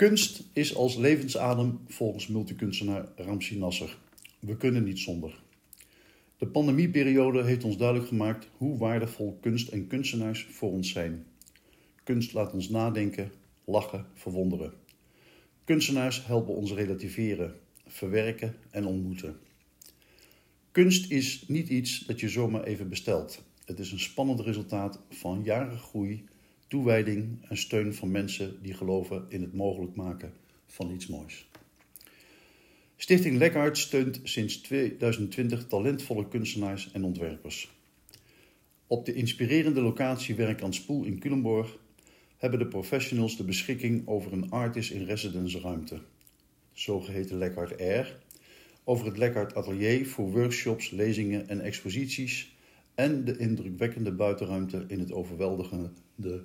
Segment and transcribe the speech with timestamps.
[0.00, 3.98] Kunst is als levensadem volgens multikunstenaar Ramsi Nasser.
[4.38, 5.42] We kunnen niet zonder.
[6.38, 11.26] De pandemieperiode heeft ons duidelijk gemaakt hoe waardevol kunst en kunstenaars voor ons zijn.
[12.04, 13.32] Kunst laat ons nadenken,
[13.64, 14.72] lachen, verwonderen.
[15.64, 17.54] Kunstenaars helpen ons relativeren,
[17.86, 19.36] verwerken en ontmoeten.
[20.70, 23.42] Kunst is niet iets dat je zomaar even bestelt.
[23.64, 26.24] Het is een spannend resultaat van jaren groei,
[26.70, 30.32] toewijding en steun van mensen die geloven in het mogelijk maken
[30.66, 31.48] van iets moois.
[32.96, 37.70] Stichting Lekhart steunt sinds 2020 talentvolle kunstenaars en ontwerpers.
[38.86, 41.78] Op de inspirerende locatie Werk aan Spoel in Culemborg
[42.36, 46.00] hebben de professionals de beschikking over een artist in residence ruimte,
[46.72, 48.18] zogeheten Lekhart Air,
[48.84, 52.54] over het Lekhart Atelier voor workshops, lezingen en exposities
[52.94, 56.44] en de indrukwekkende buitenruimte in het overweldigende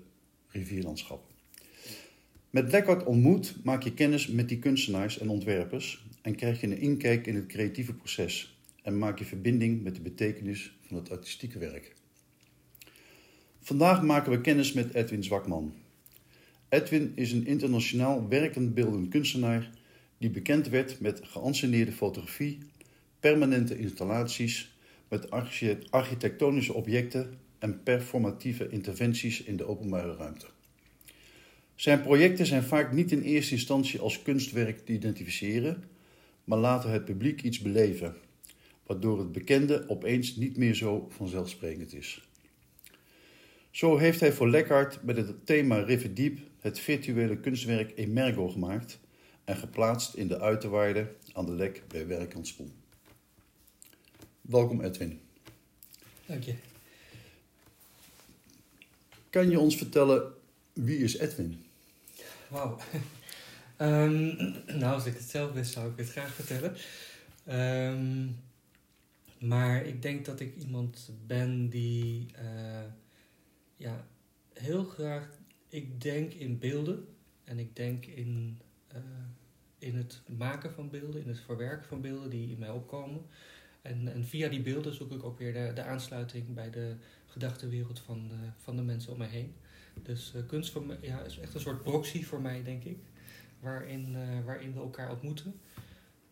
[0.56, 1.34] rivierlandschap.
[2.50, 6.80] Met Lekkert ontmoet maak je kennis met die kunstenaars en ontwerpers en krijg je een
[6.80, 11.60] inkijk in het creatieve proces en maak je verbinding met de betekenis van het artistieke
[11.60, 11.94] werk.
[13.62, 15.74] Vandaag maken we kennis met Edwin Zwakman.
[16.70, 19.70] Edwin is een internationaal werkend beeldend kunstenaar
[20.18, 22.58] die bekend werd met geanceneerde fotografie,
[23.20, 25.32] permanente installaties, met
[25.90, 30.46] architectonische objecten en performatieve interventies in de openbare ruimte.
[31.76, 35.84] Zijn projecten zijn vaak niet in eerste instantie als kunstwerk te identificeren,
[36.44, 38.16] maar laten het publiek iets beleven,
[38.86, 42.30] waardoor het bekende opeens niet meer zo vanzelfsprekend is.
[43.72, 49.00] Zo heeft hij voor Lekkard met het thema River Deep het virtuele kunstwerk Emergo gemaakt
[49.44, 52.36] en geplaatst in de uiterwaarde aan de Lek bij Werk.
[54.42, 55.20] Welkom Edwin.
[56.26, 56.75] Dank je.
[59.36, 60.34] Kan je ons vertellen
[60.74, 61.66] wie is Edwin?
[62.48, 62.78] Wauw.
[63.82, 64.36] um,
[64.80, 66.76] nou, als ik het zelf wist, zou ik het graag vertellen.
[67.92, 68.36] Um,
[69.40, 72.84] maar ik denk dat ik iemand ben die uh,
[73.76, 74.08] ja,
[74.54, 75.30] heel graag.
[75.70, 77.08] Ik denk in beelden
[77.44, 78.62] en ik denk in,
[78.94, 79.00] uh,
[79.78, 83.22] in het maken van beelden, in het verwerken van beelden die in mij opkomen.
[83.82, 86.96] En, en via die beelden zoek ik ook weer de, de aansluiting bij de
[87.36, 89.56] gedachtenwereld van, uh, van de mensen om mij heen.
[90.04, 92.98] Dus uh, kunst voor me, ja, is echt een soort proxy voor mij, denk ik.
[93.60, 95.60] Waarin, uh, waarin we elkaar ontmoeten.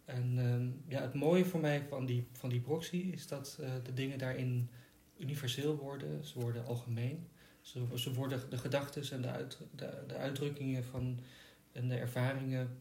[0.05, 3.73] En uh, ja, het mooie voor mij van die, van die proxy is dat uh,
[3.83, 4.69] de dingen daarin
[5.17, 6.25] universeel worden.
[6.25, 7.27] Ze worden algemeen.
[7.61, 11.19] Ze, ze worden de gedachten en de, uit, de, de uitdrukkingen van,
[11.71, 12.77] en de ervaringen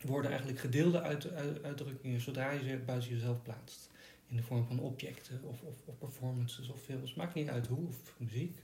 [0.00, 3.90] worden eigenlijk gedeelde uit, uitdrukkingen zodra je ze buiten jezelf plaatst.
[4.32, 7.14] In de vorm van objecten of, of, of performances of films.
[7.14, 8.62] Maakt niet uit hoe, of muziek.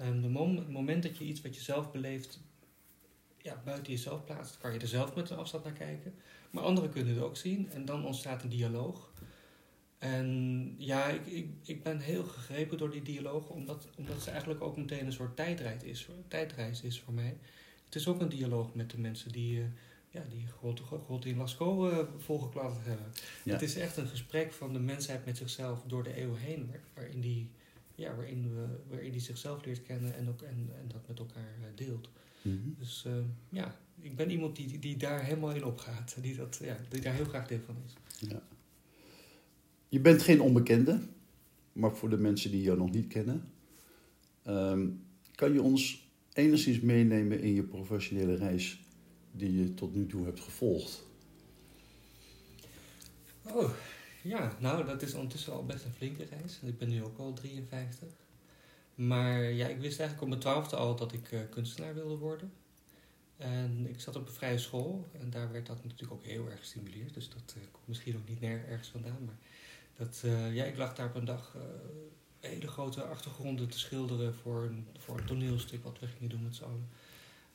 [0.00, 2.40] Um, de mom het moment dat je iets wat je zelf beleeft
[3.42, 6.14] ja, buiten jezelf plaatst, kan je er zelf met een afstand naar kijken.
[6.50, 9.12] Maar anderen kunnen het ook zien en dan ontstaat een dialoog.
[9.98, 14.62] En ja, ik, ik, ik ben heel gegrepen door die dialoog, omdat, omdat ze eigenlijk
[14.62, 17.36] ook meteen een soort tijdreis is, tijdreis is voor mij.
[17.84, 19.64] Het is ook een dialoog met de mensen die, uh,
[20.10, 20.46] ja, die
[21.06, 23.06] God, in Lascaux uh, volgeklapt hebben.
[23.44, 23.52] Ja.
[23.52, 27.20] Het is echt een gesprek van de mensheid met zichzelf door de eeuwen heen, waarin
[27.20, 27.50] die
[27.98, 31.54] ja, waarin, we, waarin die zichzelf leert kennen en, ook, en, en dat met elkaar
[31.60, 32.08] uh, deelt.
[32.42, 32.74] Mm -hmm.
[32.78, 33.12] Dus uh,
[33.48, 36.16] ja, ik ben iemand die, die daar helemaal in opgaat.
[36.20, 37.94] Die, dat, ja, die daar heel graag deel van is.
[38.28, 38.42] Ja.
[39.88, 41.00] Je bent geen onbekende,
[41.72, 43.50] maar voor de mensen die jou nog niet kennen,
[44.46, 45.04] um,
[45.34, 48.84] kan je ons enigszins meenemen in je professionele reis
[49.32, 51.02] die je tot nu toe hebt gevolgd?
[53.42, 53.70] Oh,
[54.22, 56.58] ja, nou, dat is ondertussen al best een flinke reis.
[56.62, 58.08] Ik ben nu ook al 53.
[58.94, 62.52] Maar ja, ik wist eigenlijk op mijn twaalfde al dat ik uh, kunstenaar wilde worden.
[63.36, 66.58] En ik zat op een vrije school en daar werd dat natuurlijk ook heel erg
[66.58, 67.14] gestimuleerd.
[67.14, 69.24] Dus dat uh, komt misschien ook niet nergens vandaan.
[69.24, 69.38] Maar
[69.96, 71.56] dat, uh, ja, ik lag daar op een dag
[72.40, 76.56] hele grote achtergronden te schilderen voor een, voor een toneelstuk wat we gingen doen met
[76.56, 76.88] z'n allen.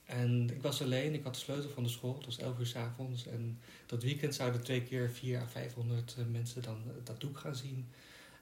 [0.05, 2.65] En ik was alleen, ik had de sleutel van de school, het was 11 uur
[2.65, 3.27] s avonds.
[3.27, 7.87] En dat weekend zouden twee keer 4 à 500 mensen dan dat doek gaan zien.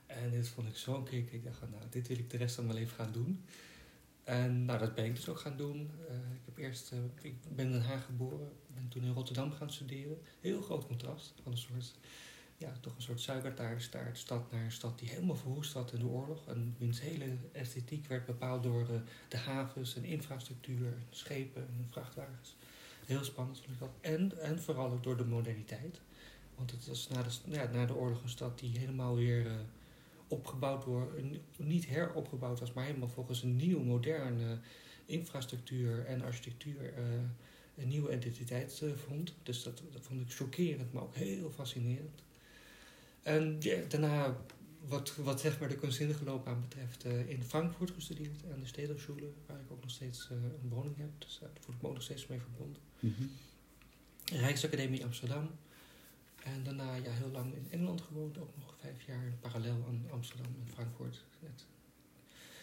[0.06, 1.32] En dit vond ik zo'n kick.
[1.32, 3.44] Ik dacht, nou, dit wil ik de rest van mijn leven gaan doen.
[4.24, 5.90] En nou, dat ben ik dus ook gaan doen.
[6.10, 6.92] Uh, ik, heb eerst,
[7.22, 10.18] ik ben in Den Haag geboren, ben toen in Rotterdam gaan studeren.
[10.40, 11.94] Heel groot contrast van een soort,
[12.62, 16.06] ja, toch een soort suikertaartstaart stad naar een stad die helemaal verwoest had in de
[16.06, 16.48] oorlog.
[16.48, 21.88] En wiens hele esthetiek werd bepaald door uh, de havens en infrastructuur, en schepen en
[21.90, 22.56] vrachtwagens.
[23.06, 23.90] Heel spannend vond ik dat.
[24.02, 26.02] En, en vooral ook door de moderniteit.
[26.56, 29.66] Want het was na de, ja, na de oorlog een stad die helemaal weer
[30.28, 31.14] opgebouwd door,
[31.58, 34.60] niet heropgebouwd was, maar helemaal volgens een nieuw, moderne
[35.06, 37.04] infrastructuur en architectuur uh,
[37.78, 39.34] een nieuwe identiteit eh, vond.
[39.44, 42.24] Dus dat, dat vond ik chockerend, maar ook heel fascinerend.
[43.22, 44.38] En ja, daarna,
[44.80, 49.32] wat, wat zeg maar de kunstzinnige loopbaan betreft, eh, in Frankfurt gestudeerd aan de Stedelijke
[49.46, 51.10] waar ik ook nog steeds eh, een woning heb.
[51.18, 52.82] Dus daar voel ik me ook nog steeds mee verbonden.
[53.00, 53.24] Mhm.
[54.26, 55.50] Rijksacademie Amsterdam.
[56.44, 60.46] En daarna ja, heel lang in Engeland gewoond, ook nog vijf jaar parallel aan Amsterdam
[60.46, 61.24] en Frankfurt.
[61.40, 61.66] Net.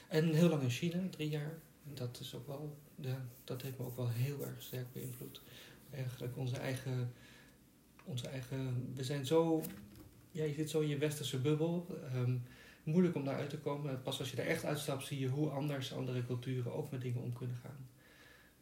[0.08, 1.58] En heel lang in China, drie jaar.
[1.86, 5.40] En dat is ook wel, ja, dat heeft me ook wel heel erg sterk beïnvloed.
[5.90, 7.12] Eigenlijk onze eigen,
[8.04, 9.62] onze eigen, we zijn zo,
[10.30, 11.86] ja, je zit zo in je westerse bubbel.
[12.12, 12.36] Ehm,
[12.82, 14.02] moeilijk om daaruit te komen.
[14.02, 17.22] Pas als je er echt uitstapt, zie je hoe anders andere culturen ook met dingen
[17.22, 17.88] om kunnen gaan.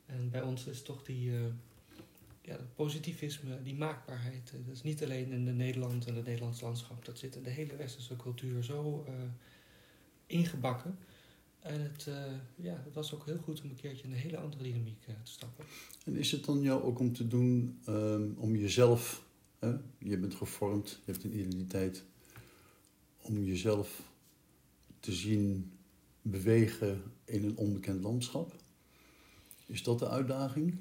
[0.06, 1.40] En bij ons is toch die, uh,
[2.42, 4.52] ja, positivisme, die maakbaarheid.
[4.54, 7.04] eh, Dat is niet alleen in de Nederland en het Nederlands landschap.
[7.04, 9.12] Dat zit in de hele westerse cultuur zo eh,
[10.26, 10.98] ingebakken.
[11.60, 12.14] En het, eh,
[12.54, 15.14] ja, het was ook heel goed om een keertje in een hele andere dynamiek eh,
[15.22, 15.64] te stappen.
[16.04, 19.25] En is het dan jou ook om te doen ehm, om jezelf,
[19.58, 22.04] hè, je bent gevormd, je hebt een identiteit,
[23.20, 24.02] om jezelf
[25.00, 25.72] te zien
[26.22, 28.54] bewegen in een onbekend landschap?
[29.66, 30.76] Is dat de uitdaging?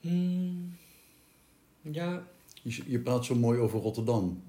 [0.00, 0.76] Hmm,
[1.80, 2.28] ja,
[2.62, 4.42] Je, je praat zo mooi over Rotterdam.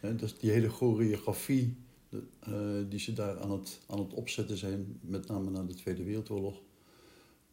[0.00, 1.76] Hè, dus die hele choreografie
[2.08, 5.74] de, eh, die ze daar aan het, aan het opzetten zijn, met name na de
[5.74, 6.60] Tweede Wereldoorlog,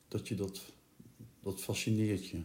[0.08, 0.62] dat je dat,
[1.40, 2.42] dat fascineert je.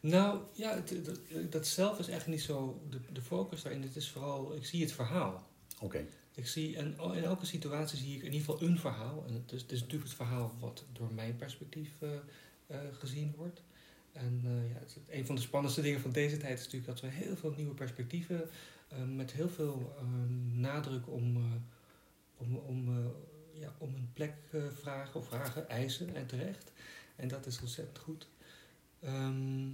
[0.00, 1.18] Nou ja, het- dat,
[1.52, 3.82] dat zelf is echt niet zo de, de focus daarin.
[3.82, 5.48] Het is vooral, ik zie het verhaal.
[5.80, 6.04] Oké.
[6.34, 9.24] Ik zie, en in elke situatie zie ik in ieder geval een verhaal.
[9.26, 12.10] En het is, het is natuurlijk het verhaal wat door mijn perspectief eh,
[12.66, 13.62] eh, gezien wordt.
[14.12, 17.00] En eh, ja, het, een van de spannendste dingen van deze tijd is natuurlijk dat
[17.00, 18.48] we heel veel nieuwe perspectieven
[18.88, 19.94] eh, met heel veel
[20.52, 21.42] nadruk om, eh,
[22.36, 26.72] om, om, eh, ja, om een plek eh, vragen of vragen, eisen en terecht.
[27.16, 28.28] En dat is ontzettend goed.
[29.00, 29.68] Ehm,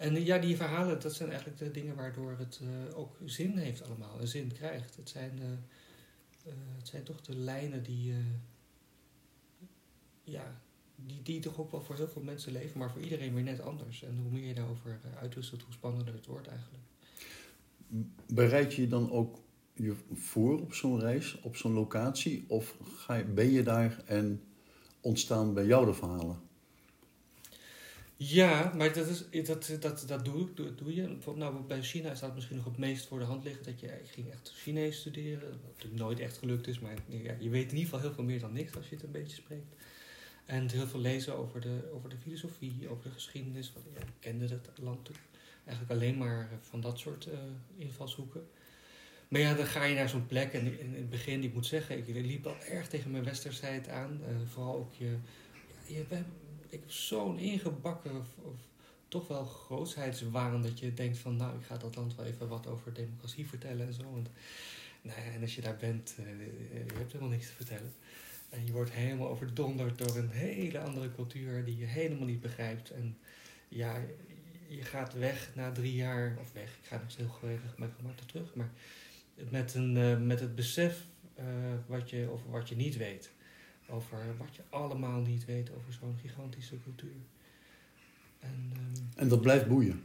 [0.00, 3.82] en ja, die verhalen, dat zijn eigenlijk de dingen waardoor het eh, ook zin heeft
[3.82, 4.96] allemaal, en zin krijgt.
[4.96, 5.50] Het zijn, eh,
[6.52, 8.14] eh, het zijn toch de lijnen die,
[10.22, 10.60] ja,
[10.96, 13.60] die, die toch ook wel voor heel veel mensen leven, maar voor iedereen weer net
[13.60, 14.02] anders.
[14.02, 16.84] En hoe meer je daarover uitwisselt, hoe spannender het wordt eigenlijk.
[18.26, 19.38] Bereid je je dan ook
[19.74, 22.44] je voor op zo'n reis, op zo'n locatie?
[22.48, 24.42] Of ga je, ben je daar en
[25.00, 26.49] ontstaan bij jou de verhalen?
[28.22, 31.16] Ja, maar dat, is, dat, dat, dat doe, doe, doe je.
[31.34, 33.64] Nou, bij China staat misschien nog het meest voor de hand liggen.
[33.64, 35.50] Dat je, ik ging echt Chinees studeren.
[35.50, 36.78] Wat natuurlijk nooit echt gelukt is.
[36.78, 39.04] Maar ja, je weet in ieder geval heel veel meer dan niks als je het
[39.04, 39.74] een beetje spreekt.
[40.46, 43.72] En heel veel lezen over de, over de filosofie, over de geschiedenis.
[43.72, 45.26] Want ja, ik kende het land natuurlijk
[45.64, 47.38] eigenlijk alleen maar van dat soort eh,
[47.76, 48.48] invalshoeken.
[49.28, 50.52] Maar ja, dan ga je naar zo'n plek.
[50.52, 54.20] En in, het begin, ik moet zeggen, ik liep al erg tegen mijn westersheid aan.
[54.26, 55.16] Eh, vooral ook je...
[55.86, 56.04] Ja, je
[56.70, 58.54] ik heb zo'n ingebakken, of, of
[59.08, 62.66] toch wel grootsheidswaan, dat je denkt van, nou, ik ga dat land wel even wat
[62.66, 64.02] over democratie vertellen en zo.
[64.02, 64.26] En,
[65.02, 66.24] nou ja, en als je daar bent, eh,
[66.86, 67.92] je hebt helemaal niks te vertellen.
[68.48, 72.90] En je wordt helemaal overdonderd door een hele andere cultuur die je helemaal niet begrijpt.
[72.90, 73.18] En
[73.68, 74.00] ja,
[74.68, 78.28] je gaat weg na drie jaar, of weg, ik ga nog heel geregeld met gemaakt
[78.28, 78.70] terug, maar
[79.50, 81.04] met, een, uh, met het besef
[81.38, 81.44] uh,
[81.86, 83.30] wat je, over wat je niet weet.
[83.90, 87.16] Over wat je allemaal niet weet over zo'n gigantische cultuur.
[88.38, 90.02] En, um, en dat blijft boeien?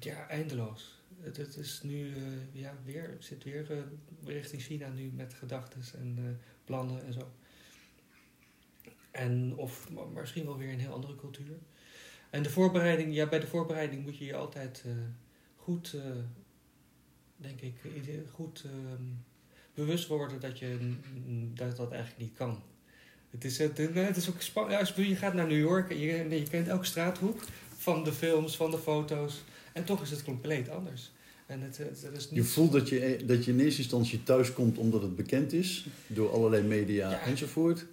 [0.00, 1.02] Ja, eindeloos.
[1.20, 2.14] Het, het is nu uh,
[2.52, 3.78] ja, weer, zit weer uh,
[4.24, 6.30] richting China nu met gedachten en uh,
[6.64, 7.32] plannen en zo.
[9.10, 11.58] En of misschien wel weer een heel andere cultuur.
[12.30, 14.84] En de voorbereiding, ja, bij de voorbereiding moet je je altijd
[15.56, 15.96] goed,
[17.36, 17.74] denk ik,
[18.32, 18.72] goed uh,
[19.74, 20.96] bewust worden dat je
[21.54, 22.62] dat, dat eigenlijk niet kan.
[23.30, 24.80] Het is, het, het is ook spannend.
[24.80, 27.42] Als je gaat naar New York en je, je kent elke straathoek
[27.76, 29.42] van de films, van de foto's.
[29.72, 31.10] En toch is het compleet anders.
[31.46, 32.44] En het, het, is niet...
[32.44, 35.86] Je voelt dat je, dat je in eerste instantie thuis komt omdat het bekend is,
[36.06, 37.20] door allerlei media Ja.
[37.22, 37.86] enzovoort.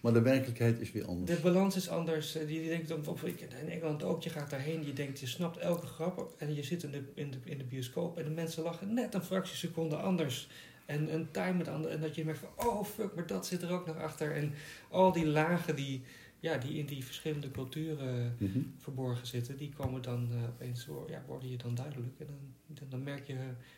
[0.00, 1.36] Maar de werkelijkheid is weer anders.
[1.36, 2.32] De balans is anders.
[2.32, 5.56] Je, je denkt, of, ik, in Engeland ook, je gaat daarheen, je denkt, je snapt
[5.56, 6.34] elke grap.
[6.38, 9.14] En je zit in de, in de, in de bioscoop en de mensen lachen net
[9.14, 10.48] een fractie seconde anders.
[10.88, 11.94] En een time het andere.
[11.94, 14.34] En dat je merkt van, oh fuck, maar dat zit er ook nog achter.
[14.34, 14.52] En
[14.90, 16.02] al die lagen die,
[16.40, 18.74] ja, die in die verschillende culturen Mm -hmm.
[18.78, 22.18] verborgen zitten, die komen dan uh, opeens, ja, worden je dan duidelijk.
[22.18, 22.26] En
[22.66, 23.36] dan, dan, merk je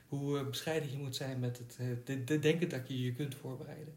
[0.09, 3.13] hoe uh, bescheiden je moet zijn met het uh, de, de denken dat je je
[3.13, 3.95] kunt voorbereiden.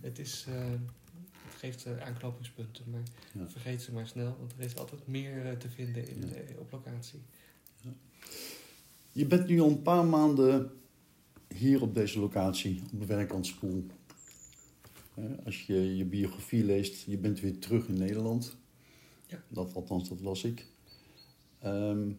[0.00, 0.70] Het is eh,
[1.44, 3.02] het geeft uh, aanknopingspunten, maar
[3.32, 3.50] ja.
[3.50, 6.58] vergeet ze maar snel, want er is altijd meer te vinden in, ja.
[6.58, 7.20] op locatie.
[7.80, 7.90] Ja.
[9.12, 10.70] Je bent nu al een paar maanden
[11.54, 13.86] hier op deze locatie, op Werkandspoel.
[15.44, 18.56] Als je je biografie leest, je bent weer terug in Nederland.
[19.26, 19.42] Ja.
[19.48, 20.66] Dat, althans, dat las ik.
[21.58, 22.10] Ehm,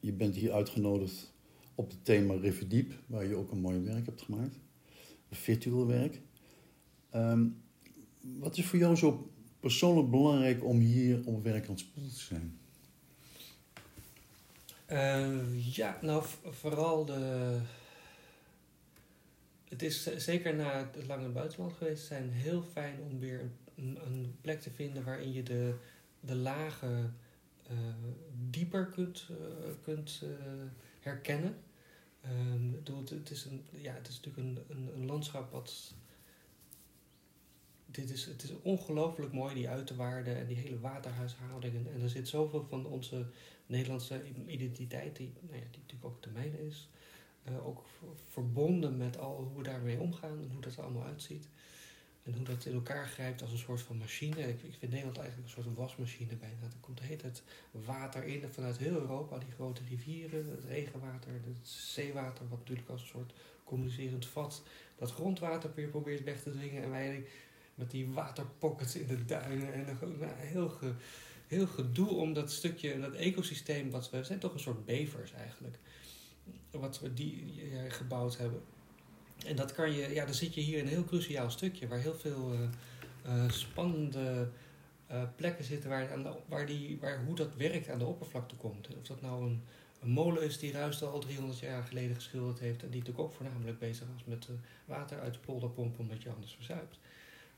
[0.00, 1.32] je bent hier uitgenodigd
[1.74, 4.56] op het thema River Diep, waar je ook een mooi werk hebt gemaakt.
[5.30, 6.20] Virtueel werk.
[7.10, 7.46] Ehm,
[8.20, 9.30] wat is voor jou zo
[9.60, 12.58] persoonlijk belangrijk om hier op werk aan het spoel te zijn?
[14.86, 17.60] Eh, ja, nou vooral de.
[19.70, 23.18] Het is z- zeker na het lang in het buitenland geweest zijn heel fijn om
[23.18, 25.74] weer een, een plek te vinden waarin je de,
[26.20, 27.16] de lagen
[27.68, 27.76] eh,
[28.50, 30.28] dieper kunt, eh, kunt eh,
[31.00, 31.56] herkennen.
[32.54, 35.94] Ik bedoel, het, is een, ja, het is natuurlijk een, een, landschap wat.
[37.86, 41.92] Dit is, het is ongelooflijk mooi, die uiterwaarden en die hele waterhuishoudingen.
[41.94, 43.26] En er zit zoveel van onze
[43.66, 46.88] Nederlandse identiteit, die, nou ja, die natuurlijk ook de mijne is.
[47.50, 47.84] Eh, ook
[48.28, 51.48] verbonden met al hoe we daarmee omgaan en hoe dat er allemaal uitziet.
[52.22, 54.48] En hoe dat in elkaar grijpt als een soort van machine.
[54.48, 56.62] Ik, ik vind Nederland eigenlijk een soort wasmachine bijna.
[56.62, 57.30] Er komt de hele
[57.70, 59.38] water in vanuit heel Europa.
[59.38, 63.32] Die grote rivieren, het regenwater, het zeewater, wat natuurlijk als een soort
[63.64, 64.62] communicerend vat
[65.00, 66.82] dat grondwater weer probeert weg te dringen.
[66.82, 67.24] En wij
[67.74, 69.72] met die waterpockets in de duinen.
[69.72, 70.78] En gewoon, nou, heel,
[71.46, 75.78] heel gedoe om dat stukje, dat ecosysteem, wat we zijn toch een soort bevers eigenlijk.
[76.70, 78.62] Wat we die ja, gebouwd hebben.
[79.46, 81.98] En dat kan je, ja, dan zit je hier in een heel cruciaal stukje waar
[81.98, 82.62] heel veel eh,
[83.22, 84.48] eh, spannende
[85.10, 88.54] eh, plekken zitten waar, aan de, waar, die, waar hoe dat werkt aan de oppervlakte
[88.54, 88.88] komt.
[88.96, 89.62] Of dat nou een,
[90.00, 93.32] een molen is die Ruis al 300 jaar geleden geschilderd heeft en die natuurlijk ook
[93.32, 94.54] voornamelijk bezig was met eh,
[94.84, 96.98] water uit de polder pompen omdat je anders verzuipt.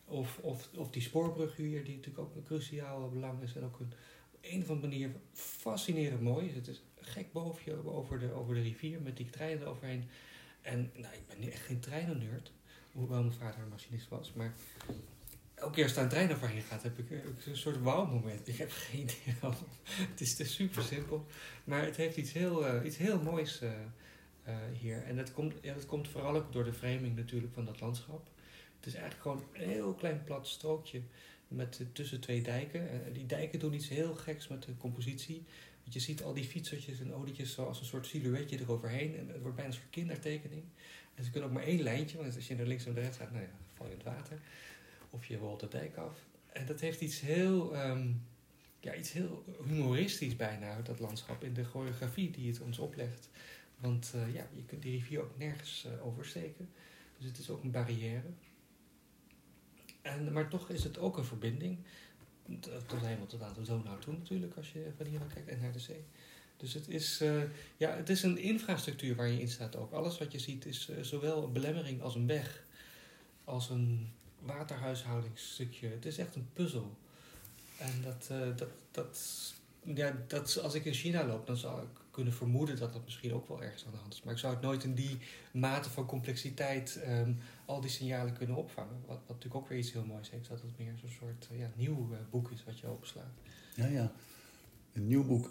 [0.05, 3.81] Of, of, of die spoorbrug hier, die natuurlijk ook een cruciaal belang is en ook
[3.81, 3.93] een,
[4.33, 6.55] op een of andere manier fascinerend mooi is.
[6.55, 10.09] Het is gek boven je over de, over de rivier met die treinen eroverheen.
[10.61, 12.52] En nou, ik ben echt geen treinennerd,
[12.92, 14.32] hoewel mijn vader een machinist was.
[14.32, 14.54] Maar
[15.54, 17.11] elke keer als daar een trein overheen gaat, heb ik,
[17.47, 18.49] een soort wauw-moment.
[18.49, 19.66] Ik heb geen idee waarom.
[19.82, 21.26] Het is te super simpel.
[21.64, 23.71] Maar het heeft iets heel, eh, iets heel moois eh,
[24.42, 25.04] eh, hier.
[25.04, 28.30] En dat komt, ja, dat komt vooral ook door de framing natuurlijk van dat landschap.
[28.76, 31.02] Het is eigenlijk gewoon een heel klein plat strookje
[31.49, 32.90] met, eh, tussen twee dijken.
[32.90, 35.44] Eh, die dijken doen iets heel geks met de compositie.
[35.83, 39.17] Want je ziet al die fietsertjes en olietjes zoals een soort silhouetje eroverheen.
[39.17, 40.62] En het wordt bijna een soort kindertekening.
[41.15, 43.19] En ze kunnen ook maar één lijntje, want als je naar links en naar rechts
[43.19, 44.41] gaat, nou ja, val je in het water.
[45.11, 46.19] Of je rolt de dijk af.
[46.53, 48.09] En dat heeft iets heel, ehm,
[48.81, 53.29] ja, iets heel humoristisch bijna, dat landschap, in de choreografie die het ons oplegt.
[53.79, 56.69] Want eh, ja, je kunt die rivier ook nergens eh, oversteken.
[57.19, 58.31] Dus het is ook een barrière.
[60.03, 61.79] En, maar toch is het ook een verbinding.
[62.61, 65.49] T- Tot helemaal tot aan de Donau toe natuurlijk, als je van hier naar kijkt,
[65.49, 66.05] en naar de zee.
[66.57, 67.43] Dus het is, eh,
[67.77, 69.93] ja, het is een infrastructuur waar je in staat ook.
[69.93, 72.63] Alles wat je ziet is eh, zowel een belemmering als een weg.
[73.45, 75.89] Als een waterhuishoudingsstukje.
[75.89, 76.97] Het is echt een puzzel.
[77.79, 79.19] En dat, eh, dat, dat,
[79.85, 83.33] ja, dat, als ik in China loop, dan zou ik kunnen vermoeden dat dat misschien
[83.35, 84.23] ook wel ergens aan de hand is.
[84.23, 85.19] Maar ik zou het nooit in die
[85.53, 87.33] mate van complexiteit ehm,
[87.65, 88.97] al die signalen kunnen opvangen.
[89.07, 90.49] Wat, wat natuurlijk ook weer iets heel moois heeft.
[90.49, 93.33] Dat het meer zo'n soort eh, ja, nieuw eh, boek is wat je openslaat.
[93.75, 94.12] Ja, ja.
[94.93, 95.51] Een nieuw boek.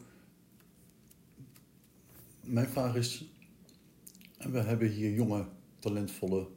[2.41, 3.25] Mijn vraag is:
[4.37, 5.47] we hebben hier jonge,
[5.79, 6.47] talentvolle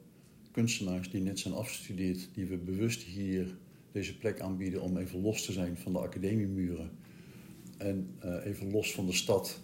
[0.51, 3.57] kunstenaars die net zijn afgestudeerd, die we bewust hier
[3.91, 6.91] deze plek aanbieden om even los te zijn van de academiemuren
[7.77, 9.61] en eh, even los van de stad,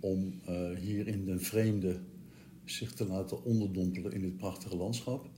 [0.00, 2.00] om eh, hier in de vreemde
[2.64, 5.30] zich te laten onderdompelen in dit prachtige landschap.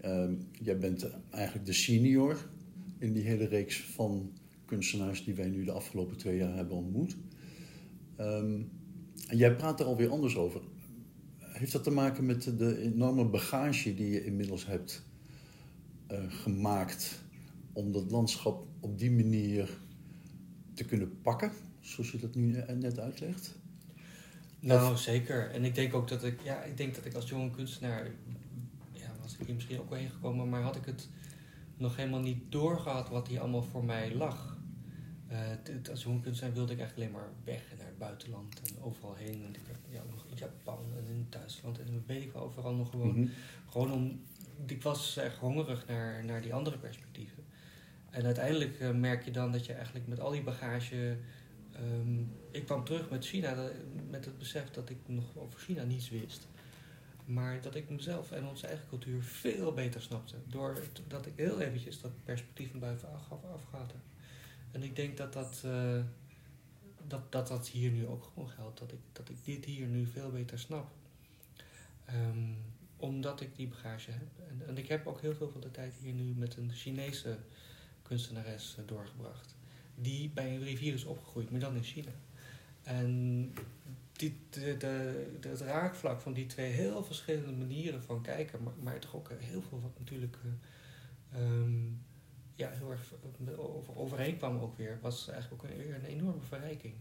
[0.00, 2.48] Ehm, jij bent eigenlijk de senior
[2.98, 4.32] in die hele reeks van
[4.64, 7.16] kunstenaars die wij nu de afgelopen twee jaar hebben ontmoet.
[8.16, 8.60] Ehm,
[9.30, 10.60] jij praat er alweer anders over.
[11.38, 15.04] Heeft dat te maken met de, de enorme bagage die je inmiddels hebt
[16.06, 17.22] eh, gemaakt
[17.72, 19.78] om dat landschap op die manier
[20.76, 23.54] te kunnen pakken, zoals je dat nu net uitlegt?
[24.60, 25.50] Nou, zeker.
[25.50, 28.10] En ik denk ook dat ik, ja, ik denk dat ik als jonge kunstenaar,
[28.92, 31.08] ja, was ik hier misschien ook wel heen gekomen, maar had ik het
[31.76, 34.56] nog helemaal niet doorgehad wat hier allemaal voor mij lag.
[35.26, 39.14] Eh, als jonge kunstenaar wilde ik eigenlijk alleen maar weg naar het buitenland en overal
[39.14, 39.44] heen.
[39.44, 42.42] En ik heb ja, ook nog in Japan en in Duitsland en weet ik wel
[42.42, 43.20] overal nog gewoon.
[43.20, 43.28] Mhm.
[43.70, 44.20] Gewoon om,
[44.66, 47.44] ik was echt hongerig naar, naar die andere perspectieven.
[48.10, 51.16] En uiteindelijk eh, merk je dan dat je eigenlijk met al die bagage.
[51.72, 52.20] ehm,
[52.50, 53.70] ik kwam terug met China
[54.10, 56.46] met het besef dat ik nog over China niets wist.
[57.24, 60.36] Maar dat ik mezelf en onze eigen cultuur veel beter snapte.
[60.46, 64.00] Doordat ik heel eventjes dat perspectief van buitenaf af, afgehad heb.
[64.70, 66.00] En ik denk dat dat, eh,
[67.06, 68.78] dat, dat dat hier nu ook gewoon geldt.
[68.78, 70.90] Dat ik, dat ik dit hier nu veel beter snap.
[72.04, 72.52] Ehm,
[72.96, 74.48] omdat ik die bagage heb.
[74.48, 77.38] En, en ik heb ook heel veel van de tijd hier nu met een Chinese
[78.08, 79.54] kunstenares doorgebracht.
[79.94, 82.10] Die bij een rivier is opgegroeid, maar dan in China.
[82.82, 83.52] En
[84.12, 89.16] die, de, het raakvlak van die twee heel verschillende manieren van kijken, maar, maar toch
[89.16, 90.36] ook heel veel wat natuurlijk
[91.34, 91.40] uh,
[92.54, 93.12] ja, heel erg
[93.56, 96.94] over, overeen kwam ook weer, was eigenlijk ook een enorme verrijking.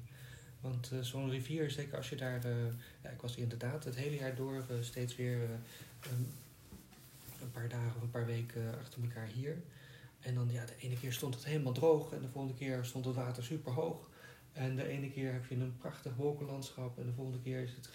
[0.61, 2.41] Want zo'n rivier, zeker als je daar.
[3.03, 5.41] Ja, ik was inderdaad het hele jaar door steeds weer
[6.11, 6.27] um,
[7.41, 9.57] een paar dagen of een paar weken achter elkaar hier.
[10.25, 13.05] En dan, ja, de ene keer stond het helemaal droog en de volgende keer stond
[13.05, 14.09] het water super hoog.
[14.53, 17.89] En de ene keer heb je een prachtig wolkenlandschap en de volgende keer is het,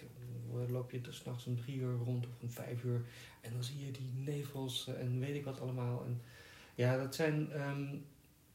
[0.69, 3.01] loop je s'nachts om drie uur rond of om vijf uur.
[3.41, 6.05] En dan zie je die nevels en weet ik wat allemaal.
[6.05, 6.21] En
[6.75, 7.61] ja, dat zijn.
[7.61, 8.05] Um,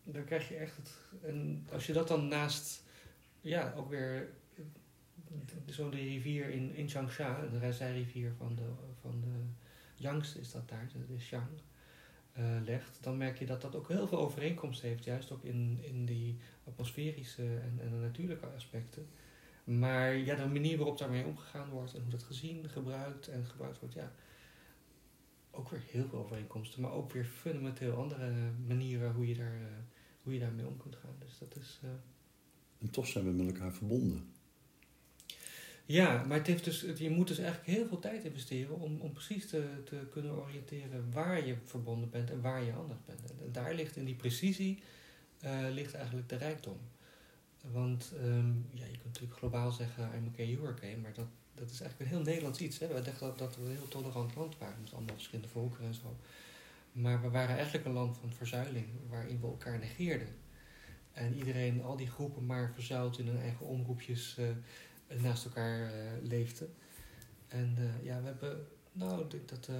[0.04, 0.76] dan krijg je echt.
[0.76, 0.90] Het,
[1.22, 2.82] en als je dat dan naast.
[3.40, 4.28] Ja, ook weer.
[5.68, 8.68] Zo de rivier in, in Changsha, de zijrivier van de,
[9.00, 9.44] van de
[9.96, 11.46] Yangtze is dat daar, de, Xiang,
[12.38, 15.78] uh, legt, dan merk je dat dat ook heel veel overeenkomst heeft, juist ook in,
[15.82, 19.06] in die atmosferische en, en natuurlijke aspecten.
[19.64, 23.78] Maar ja, de manier waarop daarmee omgegaan wordt en hoe dat gezien, gebruikt en gebruikt
[23.78, 24.12] wordt, ja,
[25.50, 28.32] ook weer heel veel overeenkomsten, maar ook weer fundamenteel andere
[28.66, 29.66] manieren hoe je, daar, uh,
[30.22, 31.14] hoe je daarmee om kunt gaan.
[31.18, 31.80] Dus dat is.
[31.84, 31.90] Uh...
[32.78, 34.32] En toch zijn we met elkaar verbonden.
[35.86, 39.12] Ja, maar het heeft dus, je moet dus eigenlijk heel veel tijd investeren om, om
[39.12, 43.20] precies te, te kunnen oriënteren waar je verbonden bent en waar je anders bent.
[43.30, 44.82] En daar ligt in die precisie
[45.44, 46.78] uh, ligt eigenlijk de rijkdom.
[47.72, 51.70] Want um, ja, je kunt natuurlijk globaal zeggen, I'm okay, you okay, maar dat, dat
[51.70, 52.78] is eigenlijk een heel Nederlands iets.
[52.78, 52.86] Hè?
[52.86, 56.16] We dachten dat, we een heel tolerant land waren met allemaal verschillende volkeren en zo.
[56.92, 60.28] Maar we waren eigenlijk een land van verzuiling, waarin we elkaar negeerden.
[61.12, 64.48] En iedereen, al die groepen maar verzuild in hun eigen omroepjes uh,
[65.14, 65.90] naast elkaar uh,
[66.22, 66.74] leefden.
[67.48, 69.70] En uh, ja, we hebben, nou, dat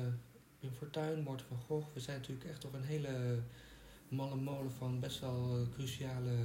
[0.60, 3.42] Wim Fortuyn, Morten van Gogh, we zijn natuurlijk echt op een hele
[4.08, 6.36] malle molen van best wel cruciale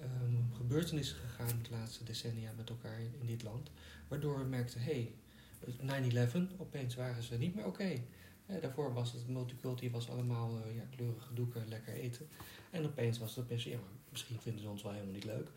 [0.00, 3.70] um, gebeurtenissen gegaan de laatste decennia met elkaar in, in dit land.
[4.08, 7.82] Waardoor we merkten, hé, hey, 9-11, opeens waren ze niet meer oké.
[7.82, 8.06] Okay.
[8.48, 12.28] Ja, daarvoor was het multiculti, was allemaal uh, ja, kleurige doeken, lekker eten.
[12.70, 15.48] En opeens was het opeens, ja, maar misschien vinden ze ons wel helemaal niet leuk.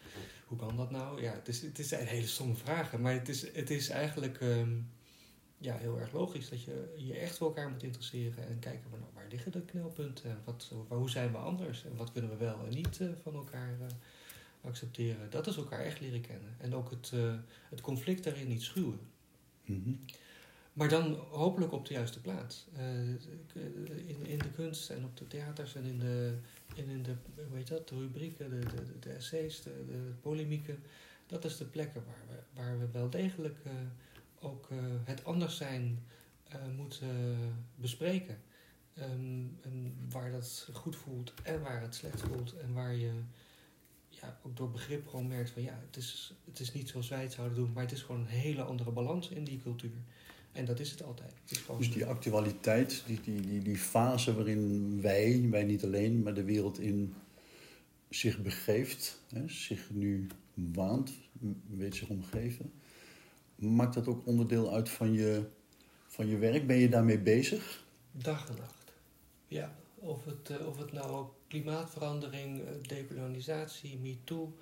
[0.46, 1.22] Hoe kan dat nou?
[1.22, 4.90] Ja, het is, het een hele stomme vragen, maar het is, het is eigenlijk um,
[5.58, 9.04] ja, heel erg logisch dat je je echt voor elkaar moet interesseren en kijken nou,
[9.14, 12.74] waar liggen de knelpunten, wat, hoe zijn we anders en wat kunnen we wel en
[12.74, 13.78] niet uh, van elkaar
[14.62, 15.30] accepteren.
[15.30, 16.56] Dat is elkaar echt leren kennen.
[16.58, 17.12] En ook het,
[17.70, 19.00] het conflict daarin niet schuwen.
[19.64, 20.00] -hmm.
[20.74, 22.68] Maar dan hopelijk op de juiste plaats.
[22.78, 23.10] Uh,
[24.08, 26.38] in, in de kunst en op de theaters en in de,
[26.76, 27.16] in, in de,
[27.50, 30.84] hoe dat, de rubrieken, de, de, de essays, de, de polemieken.
[31.28, 33.72] Dat is de plekken waar we, waar we wel degelijk uh,
[34.40, 36.04] ook uh, het anders zijn
[36.76, 37.38] moeten
[37.76, 38.42] bespreken.
[39.00, 43.12] Um, en waar dat goed voelt en waar het slecht voelt en waar je
[44.10, 47.22] ja, ook door begrip gewoon merkt van ja, het is, het is niet zoals wij
[47.22, 49.98] het zouden doen, maar het is gewoon een hele andere balans in die cultuur.
[50.52, 51.34] En dat is het altijd.
[51.42, 55.84] Het is gewoon dus die actualiteit, die, die, die, die fase waarin wij, wij niet
[55.84, 57.14] alleen, maar de wereld in
[58.10, 61.12] zich begeeft, hè, zich nu waant,
[61.68, 62.72] weet zich omgeven,
[63.56, 65.44] maakt dat ook onderdeel uit van je,
[66.08, 66.68] van je werk?
[66.68, 67.86] Ben je daarmee bezig?
[68.12, 68.94] Dag en nacht.
[69.48, 74.54] Ja, of het, uh, of het nou ook klimaatverandering, dekolonisatie, MeToo.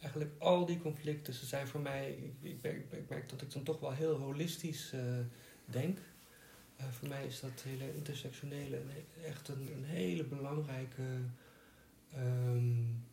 [0.00, 3.80] Eigenlijk al die conflicten, ze zijn voor mij, ik, merk, ik dat ik dan toch
[3.80, 5.00] wel heel holistisch uh,
[5.64, 5.98] denk.
[6.80, 8.82] Uh, voor mij is dat hele intersectionele
[9.24, 11.02] echt een, een hele belangrijke
[12.16, 13.04] um,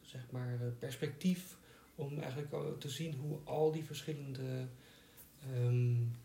[0.00, 1.56] zeg maar, perspectief
[1.94, 4.66] om eigenlijk te zien hoe al die verschillende
[5.54, 6.16] um,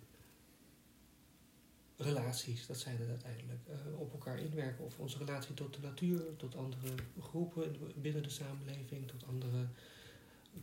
[2.03, 4.85] relaties, dat zijn het uiteindelijk, uh, op elkaar inwerken.
[4.85, 9.67] Of onze relatie tot de natuur, tot andere groepen binnen de samenleving, tot andere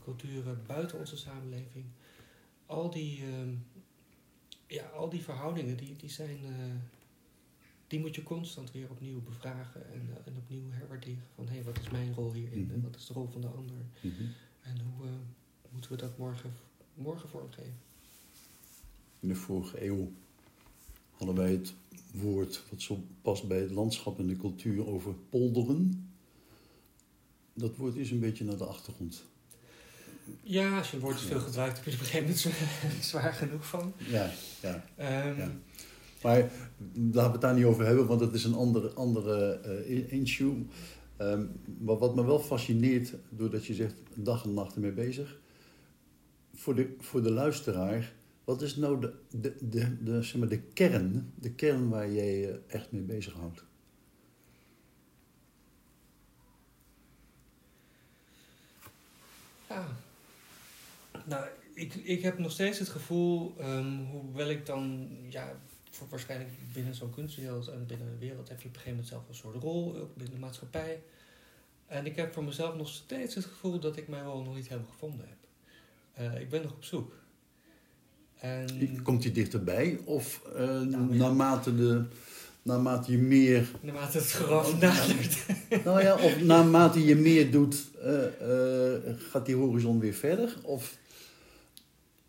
[0.02, 1.84] culturen buiten onze samenleving.
[2.66, 3.52] Al die, uh,
[4.66, 6.38] ja, al die verhoudingen, die, die zijn.
[6.44, 6.74] Uh,
[7.86, 11.22] die moet je constant weer opnieuw bevragen en, en opnieuw herwaarderen.
[11.34, 12.74] Van hé, hey, wat is mijn rol hierin Mhm.
[12.74, 13.76] en wat is de rol van de ander?
[14.00, 14.22] Mhm.
[14.62, 15.06] En hoe
[15.70, 16.56] moeten we dat morgen,
[16.94, 17.78] morgen vormgeven?
[19.20, 20.12] In de vorige eeuw
[21.20, 21.74] hadden wij het
[22.12, 26.10] woord wat zo past bij het landschap en de cultuur over polderen.
[27.54, 29.24] Dat woord is een beetje naar de achtergrond.
[30.42, 32.50] Ja, als je woord veel gebruikt, heb je er op een gegeven
[32.86, 33.92] moment zwaar genoeg van.
[34.08, 34.30] Ja,
[34.62, 34.84] ja.
[35.28, 35.50] Um, Ja.
[36.22, 36.50] Maar
[36.92, 40.66] laten we het daar niet over hebben, want dat is een andere, andere eh, issue.
[41.16, 41.44] Ehm,
[41.78, 45.40] maar wat me wel fascineert, doordat je zegt dag en nacht ermee bezig.
[46.54, 48.12] Voor de, voor de luisteraar,
[48.44, 49.14] wat is nou de,
[49.60, 53.64] de, de, zeg maar, de kern, de kern waar jij je echt mee bezighoudt?
[59.68, 59.86] Ja.
[61.24, 66.50] Nou, ik, ik heb nog steeds het gevoel, um, hoewel ik dan, ja, voor waarschijnlijk
[66.72, 69.34] binnen zo'n kunstwereld en binnen de wereld heb je op een gegeven moment zelf een
[69.34, 71.02] soort rol, ook binnen de maatschappij.
[71.86, 74.68] En ik heb voor mezelf nog steeds het gevoel dat ik mijn rol nog niet
[74.68, 75.38] helemaal gevonden heb.
[76.12, 77.19] Eh, ik ben nog op zoek.
[78.40, 80.00] En Komt die dichterbij?
[80.04, 81.18] Of eh, Nou, ja.
[81.18, 82.04] naarmate, de,
[82.62, 83.70] naarmate je meer...
[83.80, 85.46] naarmate het graf nadert.
[85.84, 90.56] Nou ja, of naarmate je meer doet, eh, eh, gaat die horizon weer verder?
[90.62, 90.98] Of...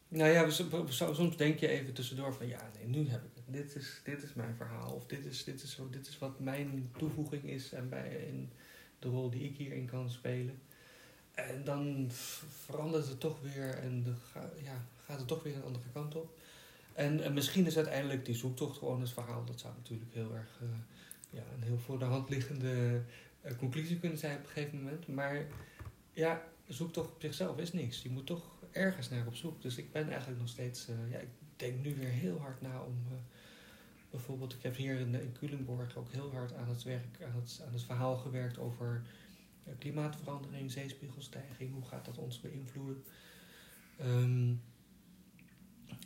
[0.07, 3.29] Nou ja, so- so- soms denk je even tussendoor van ja, nee, nu heb ik
[3.35, 3.43] het.
[3.53, 4.91] Dit is, dit is mijn verhaal.
[4.91, 8.49] Of dit is, dit, is zo, dit is wat mijn toevoeging is en bij, in
[8.99, 10.59] de rol die ik hierin kan spelen.
[11.31, 12.07] En dan
[12.65, 14.11] verandert het toch weer en de,
[14.63, 16.39] ja, gaat het toch weer een andere kant op.
[16.93, 19.45] En, en misschien is uiteindelijk die zoektocht gewoon het verhaal.
[19.45, 20.67] Dat zou natuurlijk heel erg eh,
[21.29, 23.01] ja, een heel voor de hand liggende
[23.41, 25.07] eh, conclusie kunnen zijn op een gegeven moment.
[25.07, 25.45] Maar
[26.13, 28.01] ja, zoektocht op zichzelf is niks.
[28.01, 29.61] Je moet toch ergens naar op zoek.
[29.61, 30.87] Dus ik ben eigenlijk nog steeds...
[30.87, 32.95] eh, ja, ik denk nu weer heel hard na om...
[34.09, 37.61] bijvoorbeeld, ik heb hier in, in Culemborg ook heel hard aan het werk, aan het,
[37.65, 39.01] aan het verhaal gewerkt over
[39.77, 41.73] klimaatverandering, zeespiegelstijging.
[41.73, 43.03] Hoe gaat dat ons beïnvloeden?
[43.97, 44.53] Ehm,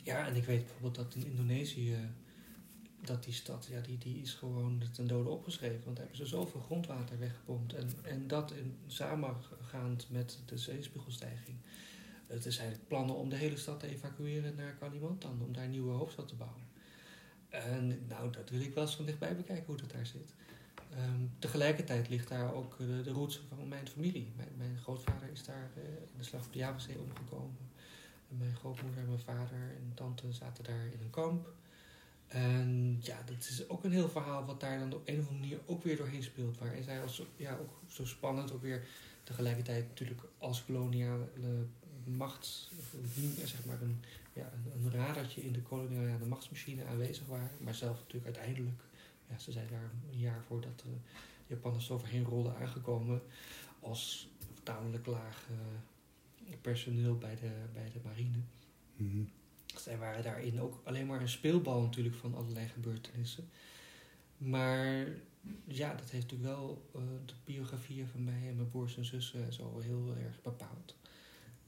[0.02, 1.96] ja, en ik weet bijvoorbeeld dat in Indonesië...
[3.00, 5.84] Dat die stad, ja, die, die is gewoon ten dode opgeschreven.
[5.84, 7.74] Want daar hebben ze zoveel grondwater weggepompt.
[7.74, 11.56] En, en dat in samengaand met de zeespiegelstijging.
[12.26, 15.42] Het is eigenlijk plannen om de hele stad te evacueren naar Kalimantan.
[15.42, 16.62] Om daar een nieuwe hoofdstad te bouwen.
[17.48, 20.34] En nou, dat wil ik wel eens van dichtbij bekijken hoe dat daar zit.
[20.90, 24.32] Ehm, tegelijkertijd ligt daar ook de, de roots van mijn familie.
[24.36, 27.56] Mijn, mijn grootvader is daar eh, in de slag op de Javazee omgekomen.
[28.28, 31.48] Mijn grootmoeder en mijn vader en tante zaten daar in een kamp.
[32.26, 35.40] En ja, dat is ook een heel verhaal wat daar dan op een of andere
[35.40, 36.58] manier ook weer doorheen speelt.
[36.58, 38.86] Waarin zij als, ja, ook zo spannend ook weer
[39.24, 41.28] tegelijkertijd natuurlijk als koloniale
[42.04, 42.70] macht,
[43.44, 47.50] zeg maar een, ja, een, radertje in de koloniale machtsmachine aanwezig waren.
[47.60, 48.80] Maar zelf natuurlijk uiteindelijk,
[49.28, 50.90] ja, ze zijn daar een jaar voordat de
[51.46, 53.22] Japanners overheen rolden aangekomen
[53.80, 54.28] als
[54.62, 55.46] tamelijk laag
[56.60, 58.38] personeel bij de, bij de marine.
[58.96, 59.22] Mhm.
[59.76, 63.48] Zij waren daarin ook alleen maar een speelbal natuurlijk van allerlei gebeurtenissen.
[64.38, 65.06] Maar
[65.64, 69.52] ja, dat heeft natuurlijk wel eh, de biografieën van mij en mijn broers en zussen
[69.52, 70.96] zo heel erg bepaald.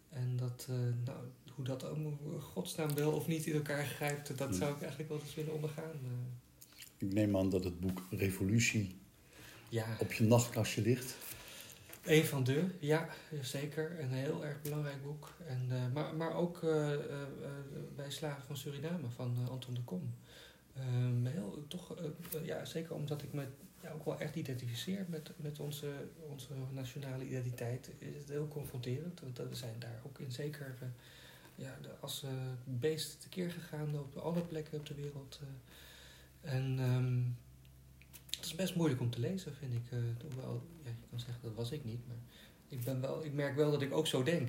[0.08, 1.18] En dat, eh, nou,
[1.54, 4.54] hoe dat allemaal godsnaam wel of niet in elkaar grijpt, dat Ja.
[4.56, 5.92] zou ik eigenlijk wel eens willen ondergaan.
[6.04, 7.06] eh.
[7.06, 8.96] Ik neem aan dat het boek Revolutie
[9.68, 11.16] ja, op je nachtkastje ligt.
[12.04, 13.08] Een van de, ja,
[13.40, 14.00] zeker.
[14.00, 15.32] Een heel erg belangrijk boek.
[15.46, 17.00] En, eh, maar, maar ook eh, eh,
[17.96, 20.14] bij Slaven van Suriname van Anton de Kom.
[20.74, 21.94] Ehm, heel, toch,
[22.42, 23.46] ja, zeker omdat ik me
[23.82, 25.92] ja, ook wel echt identificeer met, met onze,
[26.28, 29.20] onze nationale identiteit, is het heel confronterend.
[29.20, 30.76] Want we zijn daar ook in zeker
[31.54, 32.24] ja, als
[32.64, 35.40] beest tekeer gegaan op alle plekken op de wereld.
[36.40, 37.22] en ehm,
[38.38, 39.82] het is best moeilijk om te lezen, vind ik.
[39.90, 42.16] eh, hoewel, ja, je kan zeggen dat was ik niet, maar
[42.68, 44.48] ik, ben wel, ik merk wel dat ik ook zo denk.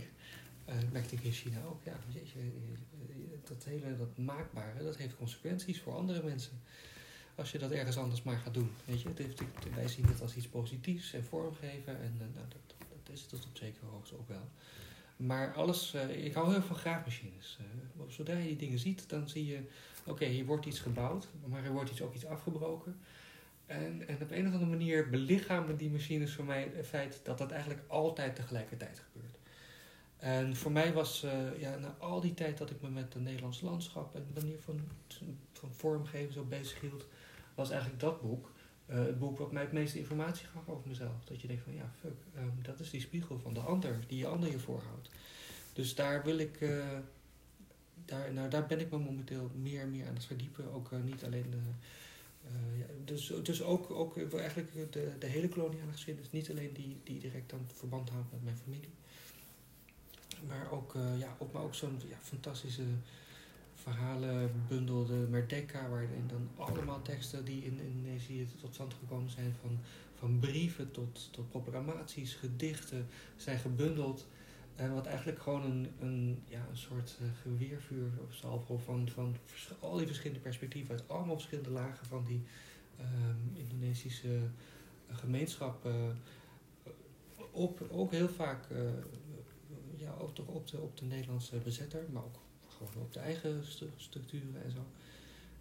[0.66, 1.84] Eh merkte ik in China ook.
[1.84, 6.62] Ja, jeetje, eh, eh, dat hele dat maakbare, dat heeft consequenties voor andere mensen.
[7.36, 8.72] Als je dat ergens anders maar gaat doen.
[8.86, 9.08] Weet je?
[9.08, 9.42] Het heeft,
[9.76, 12.02] wij zien het als iets positiefs en vormgeven.
[12.02, 14.50] En eh, nou, dat, dat is het op zekere hoogte ook wel.
[15.18, 17.58] Maar alles, eh, ik hou heel van graafmachines.
[17.60, 19.60] Eh, zodra je die dingen ziet, dan zie je,
[20.06, 23.00] oké, hier wordt iets gebouwd, maar er wordt iets, ook iets afgebroken.
[23.70, 27.38] En, en op een of andere manier belichamen die machines voor mij het feit dat
[27.38, 29.38] dat eigenlijk altijd tegelijkertijd gebeurt.
[30.18, 33.24] En voor mij was, eh, ja, na al die tijd dat ik me met het
[33.24, 34.82] Nederlands landschap en de manier van,
[35.54, 37.06] van vormgeven zo bezig hield,
[37.56, 38.52] was eigenlijk dat boek
[38.86, 41.24] eh, het boek wat mij het meeste informatie gaf over mezelf.
[41.26, 44.18] Dat je denkt van ja, fuck, ehm, dat is die spiegel van de ander, die
[44.18, 45.10] je ander je voorhoudt.
[45.74, 46.98] Dus daar wil ik, eh,
[48.06, 50.74] daar, nou, daar ben ik me momenteel meer en meer aan het verdiepen.
[50.74, 51.58] Ook niet alleen de,
[52.78, 56.32] ja, dus, dus ook, ook eh, eigenlijk de, de hele koloniale geschiedenis.
[56.32, 58.90] Niet alleen die, die direct dan verband houdt met mijn familie.
[60.48, 62.84] Maar ook, eh, ja, ook zo'n ja, fantastische
[63.74, 69.80] verhalenbundel, de Merdeka, waarin dan allemaal teksten die in Indonesië tot stand gekomen zijn, van,
[70.16, 74.28] van brieven tot, tot proclamaties, gedichten, zijn gebundeld.
[74.80, 79.36] En wat eigenlijk gewoon een, een, ja, een soort eh, geweervuur of salvo van, van
[79.80, 82.44] al die verschillende perspectieven uit allemaal verschillende lagen van die
[82.98, 84.40] ehm, Indonesische
[85.08, 85.86] eh, gemeenschap.
[85.86, 85.92] eh,
[87.52, 88.80] op, ook heel vaak eh,
[89.96, 93.64] ja, ook toch op de, op de Nederlandse bezetter, maar ook gewoon op de eigen
[93.96, 94.86] structuren en zo.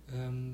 [0.06, 0.50] Ehm,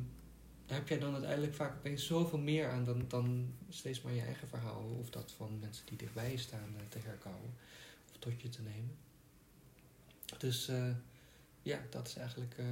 [0.66, 4.20] daar heb jij dan uiteindelijk vaak opeens zoveel meer aan dan, dan steeds maar je
[4.20, 7.54] eigen verhaal of dat van mensen die dichtbij je staan eh, te herkauwen.
[8.24, 8.96] Tot je te nemen.
[10.38, 10.90] Dus eh,
[11.62, 12.66] ja, dat is eigenlijk uh,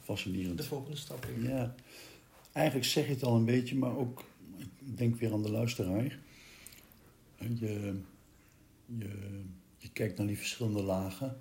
[0.00, 0.58] Fascinerend.
[0.58, 1.24] de volgende stap.
[1.24, 1.48] weer.
[1.48, 1.74] Ja,
[2.52, 4.24] eigenlijk zeg je het al een beetje, maar ook,
[4.56, 6.20] ik denk weer aan de luisteraar.
[7.38, 8.00] Je, je,
[9.76, 11.40] je kijkt naar die verschillende lagen.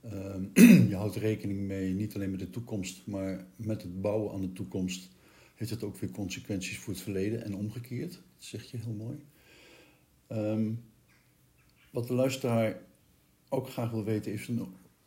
[0.00, 0.44] Ehm,
[0.90, 4.52] je houdt rekening mee, niet alleen met de toekomst, maar met het bouwen aan de
[4.52, 5.08] toekomst
[5.54, 8.12] heeft het ook weer consequenties voor het verleden en omgekeerd.
[8.12, 9.24] Dat zeg je heel mooi.
[10.26, 10.72] Ehm,
[11.94, 12.80] wat de luisteraar
[13.48, 14.46] ook graag wil weten is,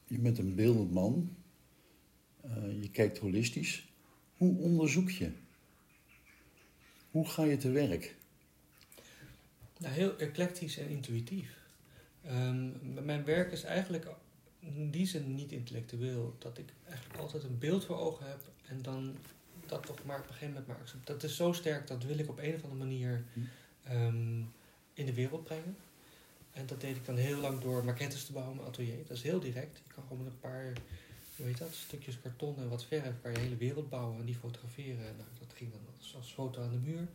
[0.06, 1.36] je bent een beeldend man,
[2.46, 3.88] uh, je kijkt holistisch.
[4.38, 5.32] Hoe onderzoek je?
[7.12, 8.16] Hoe ga je te werk?
[9.78, 11.58] Nou, heel eclectisch en intuïtief.
[12.26, 12.74] Um,
[13.04, 14.08] mijn werk is eigenlijk
[14.60, 16.36] in die zin niet intellectueel.
[16.40, 19.16] Dat ik eigenlijk altijd een beeld voor ogen heb en dan
[19.66, 22.30] dat toch maar op een gegeven moment maar Dat is zo sterk, dat wil ik
[22.30, 23.24] op een of andere manier
[23.92, 24.52] um,
[24.94, 25.76] in de wereld brengen.
[26.58, 28.98] En dat deed ik dan heel lang door maquettes te bouwen in mijn atelier.
[29.08, 29.78] Dat is heel direct.
[29.78, 30.74] Je kan gewoon met een paar
[31.36, 34.36] hoe heet dat, stukjes karton en wat verf kan je hele wereld bouwen en die
[34.36, 35.16] fotograferen.
[35.18, 35.80] Nou, dat ging dan
[36.16, 37.08] als, foto aan de muur.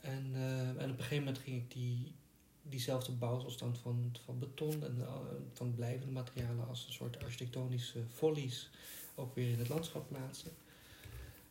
[0.00, 2.12] En, uh, en op een gegeven moment ging ik die,
[2.62, 5.14] diezelfde bouwselstand van, van beton en uh,
[5.52, 8.70] van blijvende materialen als een soort architectonische follies
[9.14, 10.50] ook weer in het landschap plaatsen.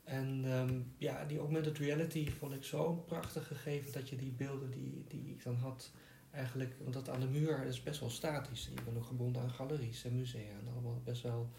[0.04, 4.72] En um, ja, die augmented reality vond ik zo'n prachtig gegeven dat je die beelden
[4.72, 5.92] die, die ik dan had,
[6.36, 8.70] eigenlijk, want dat aan de muur is best wel statisch.
[8.76, 11.50] Je bent ook gebonden aan galeries en musea en allemaal best wel,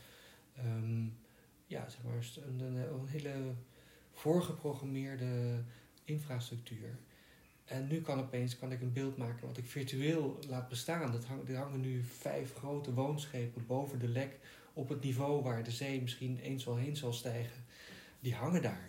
[0.59, 1.19] um,
[1.67, 3.55] ja, zeg maar, een, een, hele
[4.12, 5.62] voorgeprogrammeerde
[6.05, 6.99] infrastructuur.
[7.65, 11.12] En nu kan opeens kan ik een beeld maken wat ik virtueel laat bestaan.
[11.12, 14.39] Dat hang, er hangen nu vijf grote woonschepen boven de lek
[14.73, 17.65] op het niveau waar de zee misschien eens wel heen zal stijgen
[18.21, 18.89] die hangen daar.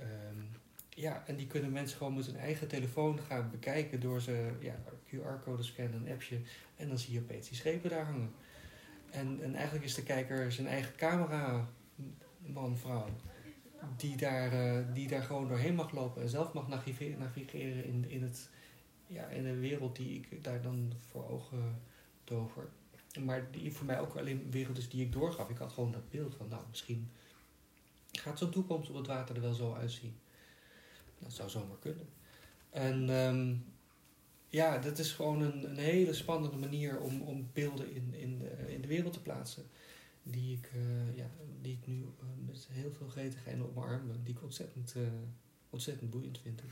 [0.00, 0.48] Um,
[1.00, 4.74] ja, en die kunnen mensen gewoon met hun eigen telefoon gaan bekijken door ze ja,
[5.06, 6.40] QR-code scannen, een appje.
[6.76, 8.32] En dan zie je opeens die schepen daar hangen.
[9.10, 11.68] En, en eigenlijk is de kijker zijn eigen camera,
[12.46, 13.08] man, vrouw,
[13.96, 18.04] die daar, uh, die daar gewoon doorheen mag lopen en zelf mag navigeren, navigeren in,
[18.08, 18.48] in, het,
[19.06, 21.80] ja, in de wereld die ik daar dan voor ogen
[22.24, 22.68] tover.
[23.24, 25.48] Maar die voor mij ook alleen een wereld is die ik doorgaf.
[25.48, 27.10] Ik had gewoon dat beeld van, nou, misschien
[28.12, 30.14] Gaat zo'n toekomst op het water er wel zo uitzien?
[31.18, 32.06] Dat zou zomaar kunnen.
[32.70, 33.64] En um,
[34.48, 38.72] ja, dat is gewoon een, een, hele spannende manier om, om beelden in, in, de,
[38.72, 39.64] in de wereld te plaatsen.
[40.22, 44.02] Die ik, uh, ja, die ik nu uh, met heel veel gretigheid omarm.
[44.24, 45.02] Die ik ontzettend, uh,
[45.70, 46.62] ontzettend boeiend vind.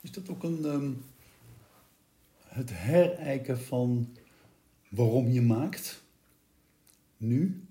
[0.00, 1.04] Is dat ook een, um,
[2.44, 4.16] het herijken van
[4.88, 6.02] waarom je maakt?
[7.16, 7.66] Nu?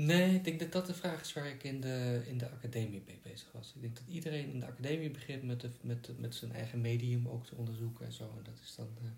[0.00, 3.02] Nee, ik denk dat dat de vraag is waar ik in de, in de academie
[3.06, 3.72] mee bezig was.
[3.74, 7.28] Ik denk dat iedereen in de academie begint met, de, met, met zijn eigen medium
[7.28, 8.22] ook te onderzoeken en zo.
[8.22, 9.08] En dat is dan, uh,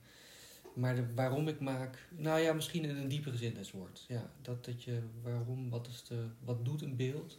[0.74, 4.04] maar waarom ik maak, nou ja, misschien in een diepere zin het woord.
[4.08, 7.38] Ja, dat, dat je, waarom, wat, is de, wat doet een beeld?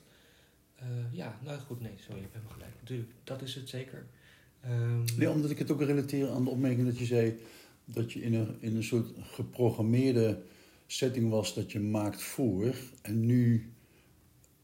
[0.82, 2.74] Uh, ja, nou goed, nee, sorry, je hebt helemaal gelijk.
[2.80, 4.06] Natuurlijk, dat is het zeker.
[4.66, 7.40] Um, nee, omdat ik het ook relateer aan de opmerking dat je zei
[7.86, 10.42] dat je in een, in een soort geprogrammeerde
[10.92, 13.74] setting was dat je maakt voor en nu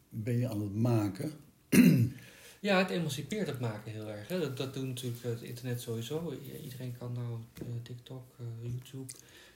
[0.10, 1.32] ben je aan het maken.
[2.60, 4.28] Ja, het emancipeert het maken heel erg.
[4.28, 4.54] Hè.
[4.54, 6.34] Dat, doet natuurlijk het internet sowieso.
[6.63, 9.13] Iedereen kan nou uh, TikTok, uh, YouTube.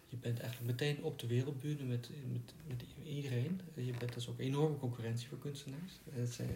[0.08, 3.62] Je bent eigenlijk meteen op de wereldbühne met, met, met iedereen.
[3.76, 6.00] Je bent, is ook enorme concurrentie voor kunstenaars.
[6.18, 6.48] Uh,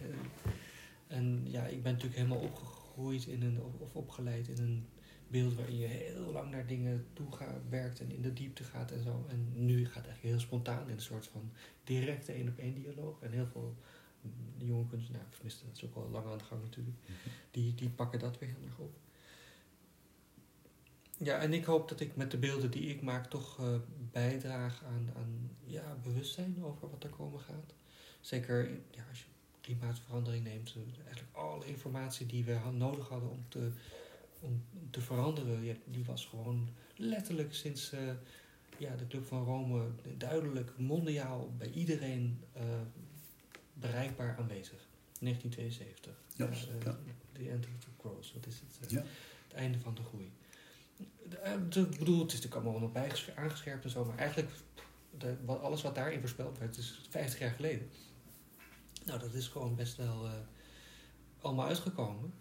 [1.06, 4.84] en ja, ik ben natuurlijk helemaal opgegroeid in een, of opgeleid in een
[5.28, 8.90] beeld waarin je heel lang naar dingen toe gaat, werkt en in de diepte gaat
[8.90, 9.26] en zo.
[9.28, 11.52] En nu gaat het eigenlijk heel spontaan in een soort van
[11.84, 13.20] directe één op één dialoog.
[13.20, 13.76] En heel veel
[14.58, 17.28] jonge kunstenaars, tenminste dat is ook al lang aan de gang natuurlijk, mhm.
[17.50, 18.94] die, die pakken dat weer heel erg op.
[21.18, 23.76] Ja, en ik hoop dat ik met de beelden die ik maak toch uh,
[24.12, 27.74] bijdraag aan, aan ja, bewustzijn over wat er komen gaat.
[28.20, 29.26] Zeker ja, als je
[29.60, 33.70] klimaatverandering neemt, eigenlijk alle informatie die we nodig hadden om te
[34.40, 38.00] om te veranderen, ja, die was gewoon letterlijk sinds uh,
[38.78, 42.62] ja, de Club van Rome duidelijk mondiaal bij iedereen uh,
[43.72, 44.88] bereikbaar aanwezig.
[45.20, 46.12] 1972.
[46.34, 46.98] Ja, uh, ja.
[47.32, 48.90] The End of the Cross, wat is het?
[48.90, 49.02] Ja.
[49.46, 50.32] Het einde van de groei.
[51.22, 54.52] Ik bedoel, het is natuurlijk allemaal nog bij aangescherpt en zo, maar eigenlijk
[55.18, 57.88] de, wat, alles wat daarin voorspeld werd, is 50 jaar geleden.
[59.04, 60.28] Nou, dat is gewoon best wel
[61.40, 62.32] allemaal uitgekomen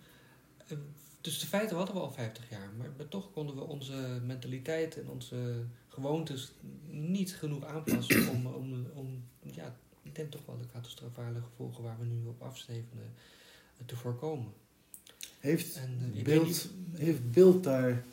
[1.25, 5.09] dus de feiten hadden we al 50 jaar, maar, toch konden we onze mentaliteit en
[5.09, 6.51] onze gewoontes
[6.89, 11.99] niet genoeg aanpassen om, om, om ja, ik denk toch wel de catastrofale gevolgen waar
[11.99, 13.13] we nu op afstevenen
[13.77, 14.53] eh, te voorkomen.
[15.39, 18.03] Heeft, en, uh, beeld, heeft beeld daar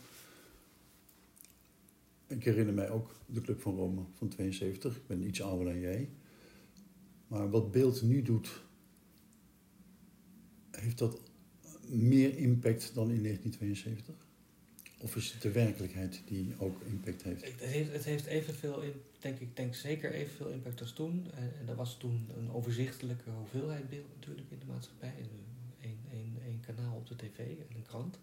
[2.26, 4.96] ik herinner mij ook de Club van Rome van 72.
[4.96, 6.08] Ik ben iets ouder dan jij.
[7.26, 8.62] Maar wat beeld nu doet,
[10.70, 11.20] heeft dat
[11.88, 14.14] meer impact dan in 1972?
[14.98, 17.44] Of is het de werkelijkheid die ook impact heeft?
[17.44, 18.82] Het heeft, het heeft evenveel,
[19.18, 21.26] denk ik, denk zeker evenveel impact als toen.
[21.34, 25.14] En, en er was toen een overzichtelijke hoeveelheid beeld natuurlijk in de maatschappij.
[25.80, 28.18] Eén, één, één kanaal op de tv en een krant.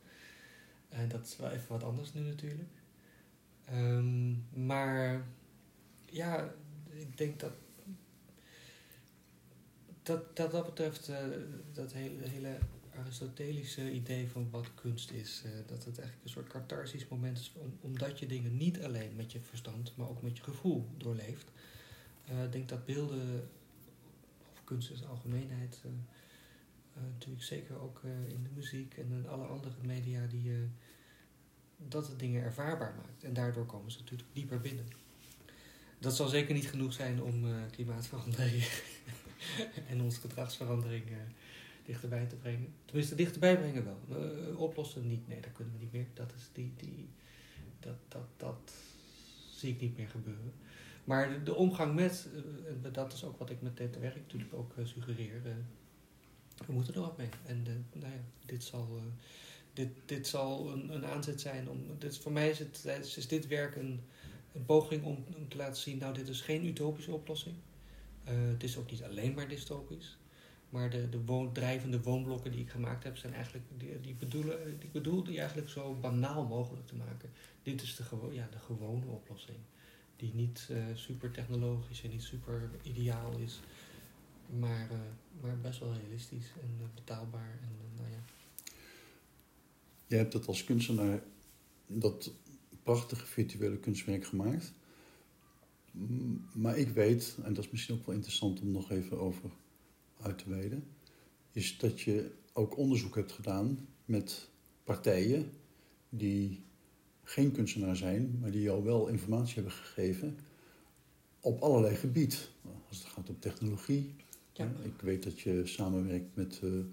[0.90, 2.70] En dat is wel even wat anders nu natuurlijk.
[3.74, 5.26] Um, maar
[6.06, 6.54] ja,
[6.90, 7.52] ik denk dat
[10.04, 11.18] dat, dat, dat betreft uh,
[11.74, 12.58] dat hele, hele
[13.00, 15.44] Aristotelische idee van wat kunst is.
[15.46, 19.16] Uh, dat het eigenlijk een soort catharsis moment is, om, omdat je dingen niet alleen
[19.16, 21.52] met je verstand, maar ook met je gevoel doorleeft.
[22.32, 23.50] Uh, ik denk dat beelden,
[24.52, 25.82] of kunst in zijn algemeenheid,
[27.14, 30.52] natuurlijk zeker ook in de muziek en in alle andere media, die,
[31.78, 33.24] dat het dingen ervaarbaar maakt.
[33.24, 34.88] En daardoor komen ze natuurlijk dieper binnen.
[36.00, 38.64] Dat zal zeker niet genoeg zijn om klimaatverandering
[39.90, 41.06] en onze gedragsverandering
[41.90, 42.74] dichterbij te brengen.
[42.86, 44.00] Tenminste, dichterbij brengen wel.
[44.10, 45.28] Uh, oplossen niet.
[45.28, 46.08] Nee, dat kunnen we niet meer.
[46.14, 47.10] Dat, is die, die,
[47.80, 48.74] dat, dat, dat
[49.52, 50.54] zie ik niet meer gebeuren.
[51.04, 54.54] Maar de, de omgang met, uh, dat is ook wat ik met dit werk natuurlijk
[54.54, 55.42] ook suggereer.
[56.66, 57.30] we moeten er wat mee.
[57.46, 59.02] En nou ja, dit zal,
[59.74, 61.86] dit, dit zal een, een aanzet zijn om.
[61.98, 64.02] Dit, voor mij is, het, is dit werk een,
[64.54, 67.56] een poging om, om te laten zien: nou, dit is geen utopische oplossing.
[68.24, 70.19] Het is ook niet alleen maar dystopisch.
[70.70, 74.80] Maar de, de woon, drijvende woonblokken die ik gemaakt heb, zijn eigenlijk, die, die, bedoelen,
[74.80, 77.30] die bedoel die eigenlijk zo banaal mogelijk te maken.
[77.64, 79.58] Dit is de, gewo ja, de gewone oplossing.
[80.16, 83.60] Die niet uh, super technologisch en niet super ideaal is.
[84.60, 84.98] Maar, uh,
[85.42, 87.60] maar best wel realistisch en betaalbaar.
[87.62, 88.24] En, nou ja.
[90.08, 91.22] Je hebt dat als kunstenaar,
[91.88, 92.32] dat
[92.84, 94.74] prachtige virtuele kunstwerk gemaakt.
[96.54, 99.50] Maar ik weet, en dat is misschien ook wel interessant om nog even over
[100.22, 100.84] uit te wijden,
[101.52, 104.50] is dat je ook onderzoek hebt gedaan met
[104.84, 105.52] partijen
[106.10, 106.64] die
[107.24, 110.38] geen kunstenaar zijn, maar die jou wel informatie hebben gegeven
[111.40, 112.40] op allerlei gebieden.
[112.88, 114.16] Als het gaat om technologie.
[114.54, 114.72] Ja.
[114.84, 116.84] Ik weet dat je samenwerkt met uh,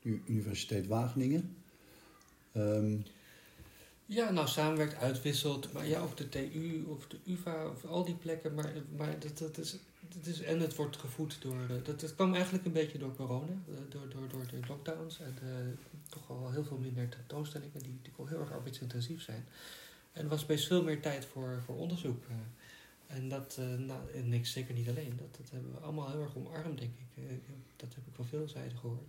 [0.00, 1.56] de Universiteit Wageningen.
[2.56, 3.04] Um,
[4.06, 5.72] ja, nou samenwerkt, uitwisselt.
[5.72, 8.54] Maar ja, of de TU of de UvA of al die plekken.
[8.54, 9.76] Maar, maar dat, dat, is,
[10.14, 10.40] dat is.
[10.40, 11.60] En het wordt gevoed door.
[11.60, 13.52] Eh, dat, dat kwam eigenlijk een beetje door corona.
[13.68, 15.20] Eh, door, door, door de lockdowns.
[15.20, 15.50] En uh,
[16.08, 17.82] toch al heel veel minder tentoonstellingen.
[17.82, 19.44] Die, die heel erg arbeidsintensief zijn.
[20.12, 22.24] En er was best veel meer tijd voor, voor onderzoek.
[23.06, 25.16] en dat, nou, niks zeker niet alleen.
[25.16, 27.40] Dat, dat hebben we allemaal heel erg omarmd, denk ik.
[27.76, 29.08] dat heb ik van veel zijden gehoord.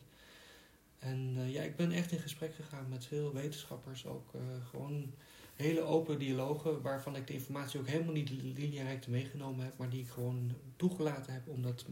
[1.00, 4.32] En ja, ik ben echt in gesprek gegaan met veel wetenschappers, ook
[4.70, 5.14] gewoon
[5.56, 10.02] hele open dialogen, waarvan ik de informatie ook helemaal niet lineair meegenomen heb, maar die
[10.02, 11.86] ik gewoon toegelaten heb, omdat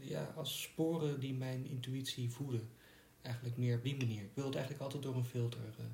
[0.00, 2.68] ja, als sporen die mijn intuïtie voeden.
[3.22, 4.22] Eigenlijk meer op die manier.
[4.22, 5.60] Ik wil het eigenlijk altijd door een filter.
[5.60, 5.84] Uh,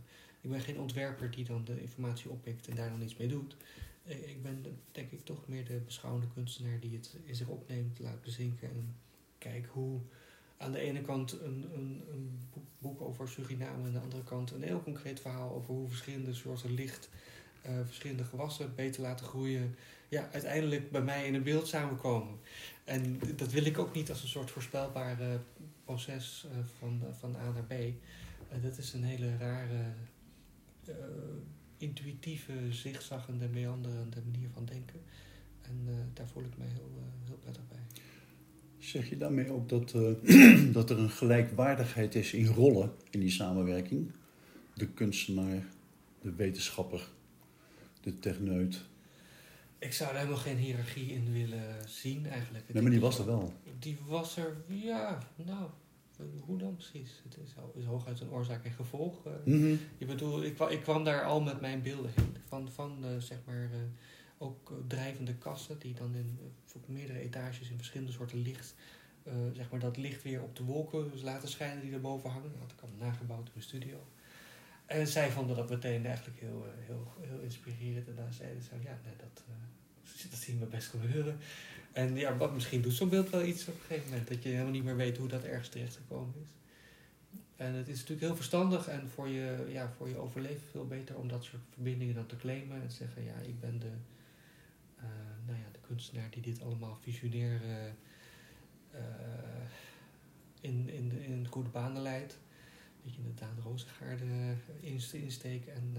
[0.41, 3.57] ik ben geen ontwerper die dan de informatie oppikt en daar dan iets mee doet.
[4.05, 8.23] ik ben denk ik toch meer de beschouwende kunstenaar die het in zich opneemt, laat
[8.23, 8.97] bezinken en
[9.39, 10.01] kijk hoe
[10.61, 12.39] aan de ene kant een, een, een,
[12.79, 16.75] boek over Suriname aan de andere kant een heel concreet verhaal over hoe verschillende soorten
[16.75, 17.09] licht,
[17.67, 19.75] uh, verschillende gewassen beter laten groeien.
[20.09, 22.39] Ja, uiteindelijk bij mij in een beeld samenkomen.
[22.85, 25.41] En dat wil ik ook niet als een soort voorspelbare
[25.85, 27.75] proces uh, van, van A naar B.
[28.63, 29.85] Dat is een hele rare,
[31.77, 35.01] intuïtieve, zigzaggende, meanderende manier van denken.
[35.63, 36.91] En daar voel ik mij heel,
[37.25, 38.03] heel prettig bij.
[38.81, 43.31] Zeg je daarmee ook dat, uh, dat er een gelijkwaardigheid is in rollen in die
[43.31, 44.13] samenwerking?
[44.75, 45.67] De kunstenaar,
[46.21, 47.09] de wetenschapper,
[48.01, 48.85] de techneut.
[49.79, 52.73] Ik zou er helemaal geen hiërarchie in willen zien eigenlijk.
[52.73, 53.53] Nee, maar die was er wel.
[53.79, 55.71] Die was er, ja, nou,
[56.41, 57.23] hoe dan precies?
[57.25, 59.25] Het is, is hooguit een oorzaak en gevolg.
[59.45, 59.79] Mm -hmm.
[59.99, 62.37] Ik bedoel, ik, ik, kwam daar al met mijn beelden heen.
[62.49, 63.79] Van, van uh, zeg maar, uh,
[64.43, 66.39] ook drijvende kasten die dan in
[66.75, 68.75] op meerdere etages in verschillende soorten licht,
[69.25, 72.51] uh, zeg maar dat licht weer op de wolken laten schijnen die erboven hangen.
[72.53, 74.07] Dat had ik allemaal nagebouwd in mijn studio.
[74.87, 78.09] En zij vonden dat meteen eigenlijk heel, heel, heel inspirerend.
[78.09, 81.39] En daar zeiden ze, ja, nee, dat, uh, dat zien we best gebeuren.
[81.93, 84.29] En ja, wat, misschien doet zo'n beeld wel iets op een gegeven moment.
[84.29, 86.49] Dat je helemaal niet meer weet hoe dat ergens terecht gekomen is.
[87.57, 91.17] En het is natuurlijk heel verstandig en voor je, ja, voor je overleven veel beter
[91.17, 92.83] om dat soort verbindingen dan te claimen.
[92.83, 93.91] En te zeggen, ja, ik ben de,
[95.47, 97.61] nou ja, de kunstenaar die dit allemaal visionair
[98.95, 99.01] uh,
[100.61, 102.39] in, in, in goede banen leidt.
[103.03, 104.55] In de Daan Rozengaarde
[105.11, 105.67] insteek.
[105.67, 105.97] En,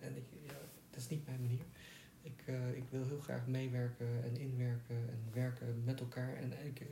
[0.00, 0.52] en ik, ja,
[0.90, 1.64] dat is niet mijn manier.
[2.22, 6.34] Ik, eh, ik wil heel graag meewerken en inwerken en werken met elkaar.
[6.34, 6.82] En ik,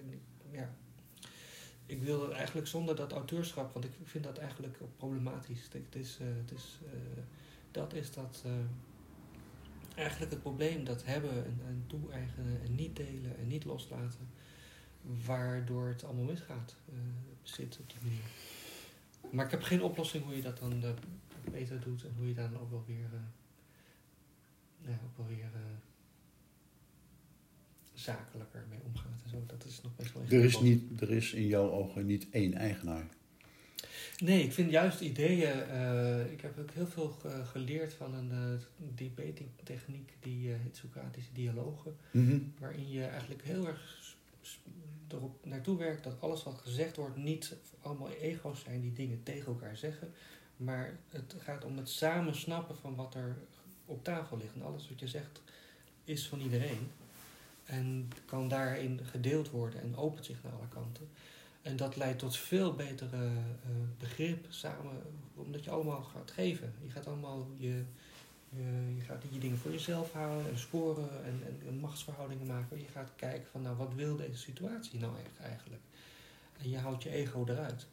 [0.51, 0.71] ja,
[1.87, 5.69] ik wil het eigenlijk zonder dat auteurschap, want ik vind dat eigenlijk problematisch.
[5.73, 7.23] Het is, eh, het is, eh,
[7.71, 8.45] dat is dat
[9.95, 14.29] eigenlijk het probleem dat hebben en, en toe-eigenen en niet delen en niet loslaten,
[15.25, 16.77] waardoor het allemaal misgaat,
[17.43, 18.31] zit op die manier.
[19.31, 20.83] Maar ik heb geen oplossing hoe je dat dan
[21.51, 23.11] beter doet en hoe je dan ook wel weer
[24.81, 25.61] ja, ook wel weer uh,
[27.95, 29.45] zakelijker mee omgaat en zo.
[29.47, 32.55] Dat is nog best wel er is, niet, er is in jouw ogen niet één
[32.55, 33.09] eigenaar.
[34.21, 35.57] Nee, ik vind juist ideeën.
[35.69, 37.17] Uh, ik heb ook heel veel
[37.53, 38.61] geleerd van een uh,
[38.95, 41.97] debating techniek die heet Socratische dialogen.
[42.11, 42.39] Mhm.
[42.59, 43.99] Waarin je eigenlijk heel erg
[45.09, 49.47] erop naartoe werkt dat alles wat gezegd wordt niet allemaal ego's zijn die dingen tegen
[49.47, 50.13] elkaar zeggen.
[50.57, 53.37] Maar het gaat om het samen snappen van wat er
[53.85, 54.55] op tafel ligt.
[54.55, 55.43] En alles wat je zegt
[56.05, 56.91] is van iedereen.
[57.65, 61.09] En kan daarin gedeeld worden en opent zich naar alle kanten.
[61.63, 63.31] En dat leidt tot veel betere uh,
[63.99, 65.03] begrip samen,
[65.35, 66.75] omdat je allemaal gaat geven.
[66.85, 67.85] Je gaat allemaal je,
[68.49, 72.79] je, je, gaat je dingen voor jezelf houden en sporen en, en, en, machtsverhoudingen maken.
[72.79, 75.83] Je gaat kijken van nou wat wil deze situatie nou eigenlijk.
[76.59, 77.87] En je houdt je ego eruit.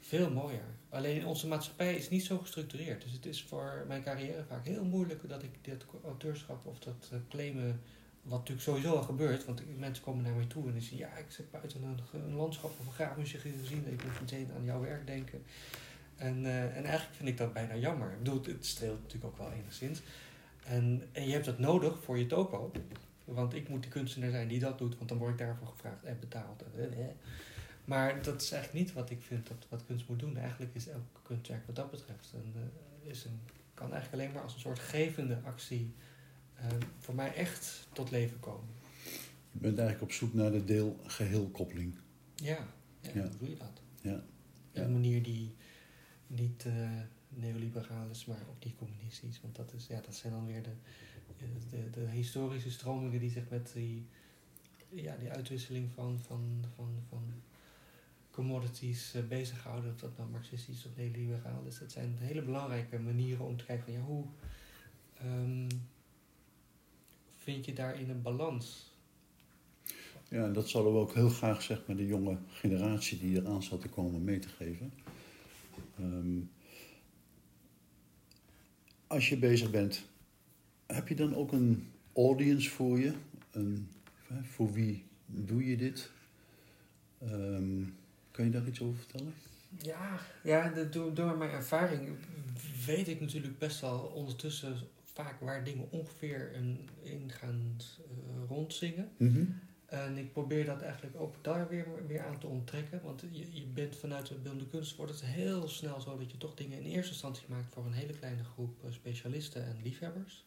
[0.00, 0.64] Veel mooier.
[0.88, 3.02] Alleen onze maatschappij is niet zo gestructureerd.
[3.02, 7.10] Dus het is voor mijn carrière vaak heel moeilijk dat ik dit auteurschap of dat
[7.12, 7.80] uh, claimen,
[8.28, 11.16] wat natuurlijk sowieso al gebeurt, want mensen komen naar mij toe en die zeggen, ja,
[11.16, 14.80] ik zit buiten een, landschap of een graafmuziek gezien en ik moet meteen aan jouw
[14.80, 15.42] werk denken.
[16.16, 18.12] En, uh, en eigenlijk vind ik dat bijna jammer.
[18.12, 20.02] Ik bedoel, het streelt natuurlijk ook wel enigszins.
[20.64, 22.72] En, en je hebt dat nodig voor je toko.
[23.24, 26.04] Want ik moet de kunstenaar zijn die dat doet, want dan word ik daarvoor gevraagd
[26.04, 26.64] en betaald.
[27.84, 30.36] Maar dat is eigenlijk niet wat ik vind dat wat kunst moet doen.
[30.36, 32.34] Eigenlijk is elk kunstwerk wat dat betreft
[33.02, 33.40] is een,
[33.74, 35.94] kan eigenlijk alleen maar als een soort gevende actie
[36.98, 38.68] voor mij echt tot leven komen.
[39.52, 41.94] Je bent eigenlijk op zoek naar de deel-geheel-koppeling.
[42.34, 42.66] Ja,
[43.00, 43.80] ja, ja, hoe doe je dat?
[44.00, 44.14] Ja.
[44.14, 45.54] Op een manier die
[46.26, 46.90] niet uh,
[47.28, 49.40] neoliberaal is, maar ook niet communistisch.
[49.40, 50.74] Want dat, is, ja, dat zijn dan weer de,
[51.70, 54.06] de, de historische stromingen die zich met die,
[54.88, 57.42] ja, die uitwisseling van, van, van, van
[58.30, 61.78] commodities uh, bezighouden, of dat nou marxistisch of neoliberaal is.
[61.78, 64.24] Dat zijn hele belangrijke manieren om te kijken van ja, hoe
[65.22, 65.66] um,
[67.46, 68.90] vind je daarin een balans?
[70.28, 73.62] Ja, en dat zullen we ook heel graag zeg maar, de jonge generatie die eraan
[73.62, 74.92] zat te komen mee te geven.
[76.00, 76.50] Um,
[79.06, 80.04] als je bezig bent,
[80.86, 83.12] heb je dan ook een audience voor je?
[83.50, 83.88] Een,
[84.42, 86.10] voor wie doe je dit?
[87.22, 87.96] Um,
[88.30, 89.34] Kun je daar iets over vertellen?
[89.82, 92.08] Ja, ja de, door, door mijn ervaring
[92.86, 94.76] weet ik natuurlijk best wel ondertussen
[95.16, 96.52] vaak waar dingen ongeveer
[97.02, 99.10] in gaan uh, rondzingen.
[99.16, 103.00] Mm En ik probeer dat eigenlijk ook daar weer, weer aan te onttrekken.
[103.02, 106.36] Want je, je bent vanuit de beeldende kunst wordt het heel snel zo dat je
[106.36, 110.44] toch dingen in eerste instantie maakt voor een hele kleine groep eh, specialisten en liefhebbers.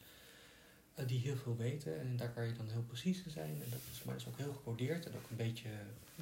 [0.99, 3.53] Uh, die heel veel weten en daar kan je dan heel precies in zijn.
[3.63, 5.69] En dat is, maar dat is ook heel gecodeerd en ook een beetje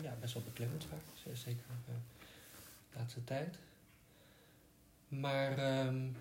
[0.02, 1.36] ja, best wel beklemmend vaak.
[1.36, 1.95] Zeker uh,
[2.91, 3.58] de laatste tijd.
[5.08, 6.16] Maar um,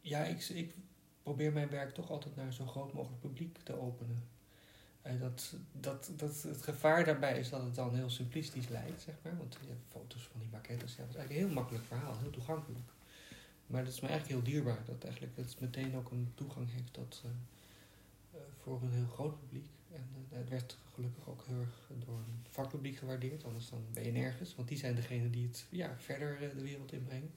[0.00, 0.74] ja, ik, ik
[1.22, 4.22] probeer mijn werk toch altijd naar zo'n groot mogelijk publiek te openen.
[5.02, 9.14] En dat, dat, dat, het gevaar daarbij is dat het dan heel simplistisch lijkt, zeg
[9.22, 9.36] maar.
[9.36, 10.94] Want je hebt foto's van die maquettes.
[10.94, 12.88] Ja, dat is eigenlijk een heel makkelijk verhaal, heel toegankelijk.
[13.66, 14.84] Maar dat is me eigenlijk heel dierbaar.
[14.84, 17.30] Dat eigenlijk het meteen ook een toegang heeft tot, uh,
[18.34, 19.66] uh, voor een heel groot publiek.
[19.92, 23.44] En het werd gelukkig ook heel erg door een vakpubliek gewaardeerd.
[23.44, 24.54] Anders dan ben je nergens.
[24.54, 27.30] Want die zijn degene die het ja, verder de wereld inbrengen.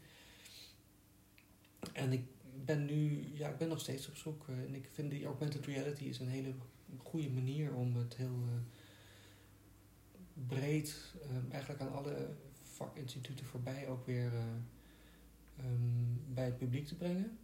[1.93, 2.23] En ik
[2.65, 4.47] ben nu, ja, ik ben nog steeds op zoek.
[4.47, 6.53] en ik vind die augmented reality is een hele
[6.97, 8.43] goede manier om het heel
[10.47, 11.13] breed,
[11.49, 12.29] eigenlijk aan alle
[12.61, 14.31] vakinstituten voorbij ook weer
[15.59, 17.37] um, bij het publiek te brengen.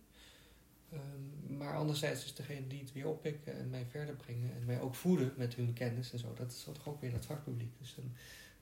[0.94, 4.82] Um, maar anderzijds is degene die het weer oppikken en mij verder brengen en mij
[4.82, 7.78] ook voeden met hun kennis en zo, dat is toch ook weer dat vakpubliek.
[7.80, 7.96] Dus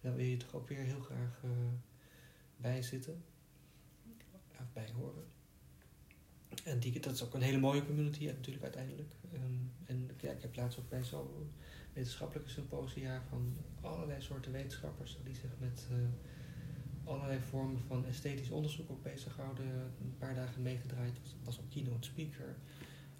[0.01, 1.43] dan, wil je toch ook weer heel graag
[2.57, 3.23] bij zitten
[4.59, 5.38] of bij horen.
[6.63, 9.13] En die, dat is ook een hele mooie community natuurlijk uiteindelijk.
[9.33, 11.51] Um, en ja, ik heb laatst ook bij zo'n
[11.93, 15.97] wetenschappelijke symposia van allerlei soorten wetenschappers die zich met uh,
[17.03, 19.65] allerlei vormen van esthetisch onderzoek ook bezig gehouden.
[20.01, 22.55] Een paar dagen meegedraaid, was, was ook keynote speaker.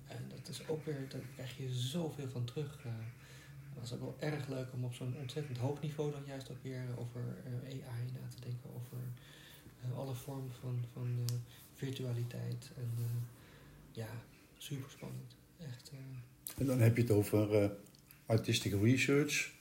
[0.07, 2.83] En dat is ook weer, daar krijg je zoveel van terug.
[2.85, 2.91] Uh,
[3.79, 6.83] was ook wel erg leuk om op zo'n ontzettend hoog niveau dan juist ook weer
[6.97, 8.69] over uh, AI na te denken.
[8.75, 8.97] Over
[9.95, 11.25] alle vormen van, van
[11.79, 12.69] virtualiteit.
[12.77, 12.91] En
[13.91, 14.09] ja,
[14.57, 15.35] super spannend.
[15.57, 17.69] Echt, eh, En dan heb je het over eh,
[18.25, 19.51] artistic research,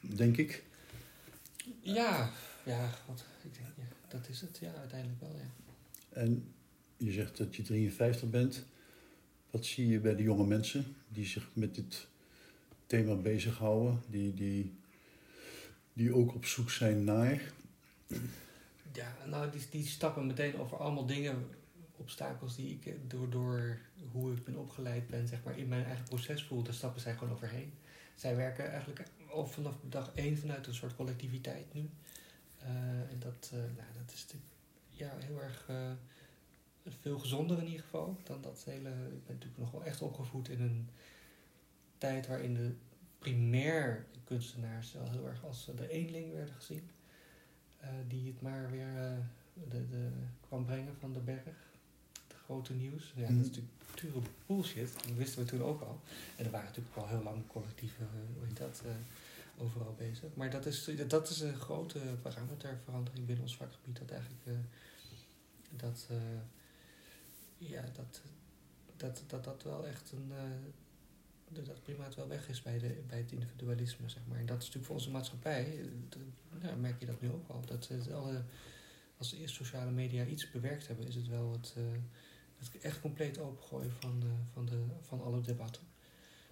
[0.00, 0.62] denk ik.
[1.80, 2.30] ja,
[2.64, 4.58] ja, god, ik denk, ja, dat is het.
[4.60, 5.50] Ja, uiteindelijk wel, ja.
[6.08, 6.52] En
[6.96, 8.64] je zegt dat je 53 bent.
[9.50, 12.06] Wat zie je bij de jonge mensen die zich met dit
[12.86, 14.02] thema bezighouden?
[14.08, 14.74] Die, die,
[15.92, 17.52] die ook op zoek zijn naar.
[18.92, 21.48] Ja, nou, die, die stappen meteen over allemaal dingen,
[21.96, 23.78] obstakels die ik eh, door, door
[24.12, 26.62] hoe ik ben opgeleid ben, zeg maar, in mijn eigen proces voel.
[26.62, 27.72] Daar stappen zij gewoon overheen.
[28.14, 31.90] Zij werken eigenlijk al vanaf dag één vanuit een soort collectiviteit nu.
[32.58, 32.70] Eh,
[33.10, 34.52] en dat, eh, nou, dat is natuurlijk
[34.88, 35.68] ja, heel erg
[37.00, 38.88] veel gezonder in ieder geval dan dat hele.
[38.88, 40.88] Ik ben natuurlijk nog wel echt opgevoed in een
[41.98, 42.74] tijd waarin de
[43.18, 46.90] primair kunstenaars wel heel erg als de eenling werden gezien.
[47.80, 49.12] Eh, die het maar weer eh,
[49.70, 50.08] de, de,
[50.40, 51.44] kwam brengen van de berg.
[52.28, 53.12] Het grote nieuws.
[53.16, 53.36] Ja, Mhm.
[53.36, 54.92] dat is natuurlijk pure bullshit.
[54.92, 56.00] Dat wisten we toen ook al.
[56.36, 58.82] En er waren natuurlijk al heel lang collectieve, eh, hoe heet dat,
[59.58, 60.34] overal bezig.
[60.34, 63.98] Maar dat is, dat is een grote parameterverandering binnen ons vakgebied.
[63.98, 64.58] Dat eigenlijk
[65.76, 66.08] dat,
[67.58, 68.20] ja, dat,
[68.96, 70.32] dat, dat dat wel echt een...
[71.50, 74.38] eh, dat dat primaat wel weg is bij, de, bij het individualisme, zeg maar.
[74.38, 77.48] En dat is natuurlijk voor onze maatschappij, eh, d- nou, merk je dat nu ook
[77.48, 77.60] al.
[77.66, 78.42] Dat het alle,
[79.16, 81.82] als de eerste sociale media iets bewerkt hebben, is het wel het, eh,
[82.58, 85.82] het echt compleet opengooien van, eh, van, de, van alle debatten.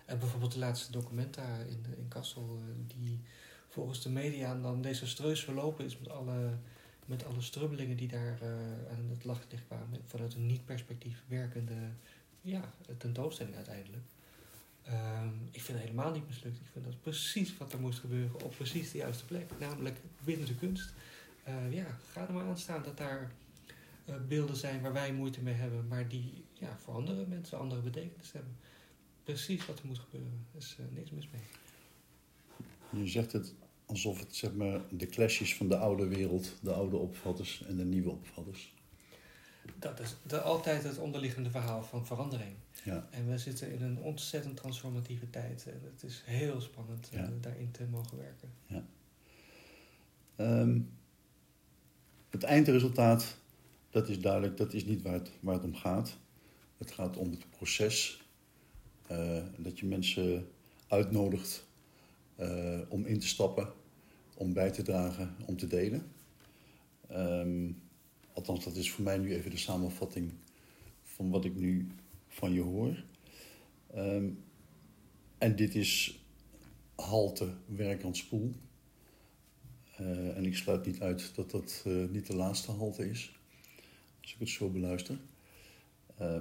[0.04, 3.20] En bijvoorbeeld de laatste documenta in, in Kassel, eh, die
[3.68, 6.58] volgens de media dan desastreus verlopen is met alle,
[7.06, 8.48] met alle strubbelingen die daar eh,
[8.90, 10.00] aan het daglicht kwamen.
[10.06, 11.74] Vanuit een niet-perspectief werkende
[12.40, 14.02] ja, tentoonstelling uiteindelijk.
[14.88, 16.56] Ehm, ik vind het helemaal niet mislukt.
[16.56, 19.50] Ik vind dat precies wat er moest gebeuren op precies de juiste plek.
[19.58, 20.92] Namelijk binnen de kunst.
[21.44, 23.32] Eh, ja, ga er maar aan staan dat daar
[24.04, 27.80] eh, beelden zijn waar wij moeite mee hebben, maar die ja, voor andere mensen andere
[27.80, 28.56] betekenis hebben.
[29.24, 30.46] Precies wat er moet gebeuren.
[30.52, 31.42] Er is eh, niks mis mee.
[33.02, 33.54] Je zegt het
[33.86, 37.76] alsof het zeg maar, de clash is van de oude wereld, de oude opvatters en
[37.76, 38.74] de nieuwe opvatters.
[39.78, 42.52] Dat is de, altijd het onderliggende verhaal van verandering.
[42.84, 43.08] Ja.
[43.10, 45.66] En we zitten in een ontzettend transformatieve tijd.
[45.66, 47.30] En het is heel spannend eh, Ja.
[47.40, 48.52] daarin te mogen werken.
[50.36, 50.80] Ehm,
[52.30, 53.36] het eindresultaat,
[53.90, 56.16] dat is duidelijk, dat is niet waar het, waar het om gaat.
[56.78, 58.22] Het gaat om het proces.
[59.06, 60.48] eh, dat je mensen
[60.88, 61.66] uitnodigt
[62.36, 63.72] eh, om in te stappen,
[64.34, 66.12] om bij te dragen, om te delen.
[67.08, 67.70] Ehm,
[68.38, 70.32] althans, dat is voor mij nu even de samenvatting
[71.02, 71.88] van wat ik nu
[72.28, 73.04] van je hoor.
[73.94, 74.28] Ehm,
[75.38, 76.20] en dit is
[76.94, 78.54] halte, werk aan spoel.
[79.96, 83.38] Eh, en ik sluit niet uit dat dat eh, niet de laatste halte is,
[84.20, 85.18] als ik het zo beluister.
[86.16, 86.40] Eh,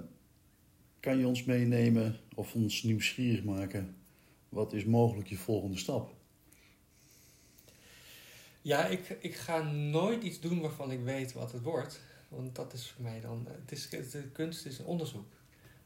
[1.00, 3.96] kan je ons meenemen of ons nieuwsgierig maken?
[4.50, 6.17] Wat is mogelijk je volgende stap?
[8.68, 12.02] Ja, ik, ik ga nooit iets doen waarvan ik weet wat het wordt.
[12.28, 13.48] Want dat is voor mij dan.
[13.50, 15.34] Het is, de kunst is een onderzoek.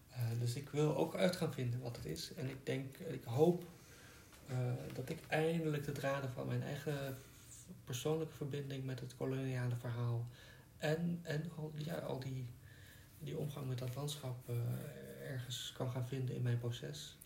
[0.09, 2.33] Eh, dus ik wil ook uit gaan vinden wat het is.
[2.33, 3.63] En ik denk, ik hoop
[4.47, 4.57] eh,
[4.93, 7.17] dat ik eindelijk de draden van mijn eigen
[7.83, 10.27] persoonlijke verbinding met het koloniale verhaal.
[10.77, 12.45] En, en al, ja, al die,
[13.19, 14.55] die omgang met dat landschap eh,
[15.31, 17.17] ergens kan gaan vinden in mijn proces.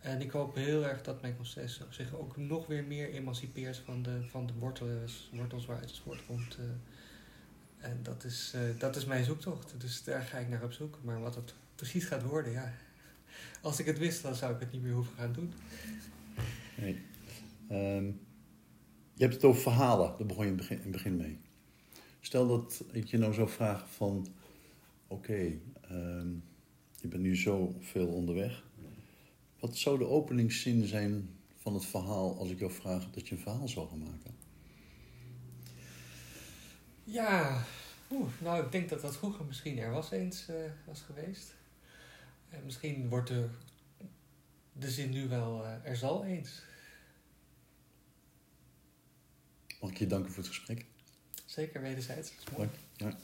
[0.00, 4.02] En ik hoop heel erg dat mijn proces zich ook nog weer meer emancipeert van
[4.02, 6.58] de, van de wortels, wortels waaruit het voortkomt.
[6.58, 7.88] eh.
[7.90, 9.74] en dat is, eh, dat is mijn zoektocht.
[9.80, 10.98] Dus daar ga ik naar op zoek.
[11.02, 12.72] Maar wat het precies gaat worden, ja.
[13.62, 15.52] Als ik het wist, dan zou ik het niet meer hoeven gaan doen.
[16.76, 17.02] Nee.
[17.68, 18.04] Ehm,
[19.14, 21.38] je hebt het over verhalen, daar begon je in het begin, in begin mee.
[22.20, 24.26] Stel dat ik je nou zou vragen van...
[25.08, 26.28] Oké, ehm,
[27.00, 28.64] je bent nu zo veel onderweg.
[29.60, 33.40] Wat zou de openingszin zijn van het verhaal als ik jou vraag dat je een
[33.40, 34.34] verhaal zou gaan maken?
[37.04, 37.64] Ja,
[38.10, 41.54] oeh, nou ik denk dat dat vroeger misschien er was eens eh, was geweest.
[42.48, 43.48] En misschien wordt de,
[44.72, 46.62] de zin nu wel eh, er zal eens.
[49.80, 50.84] Mag ik je danken voor het gesprek?
[51.44, 52.32] Zeker wederzijds.
[52.56, 52.72] Dank.
[52.96, 53.18] Ja.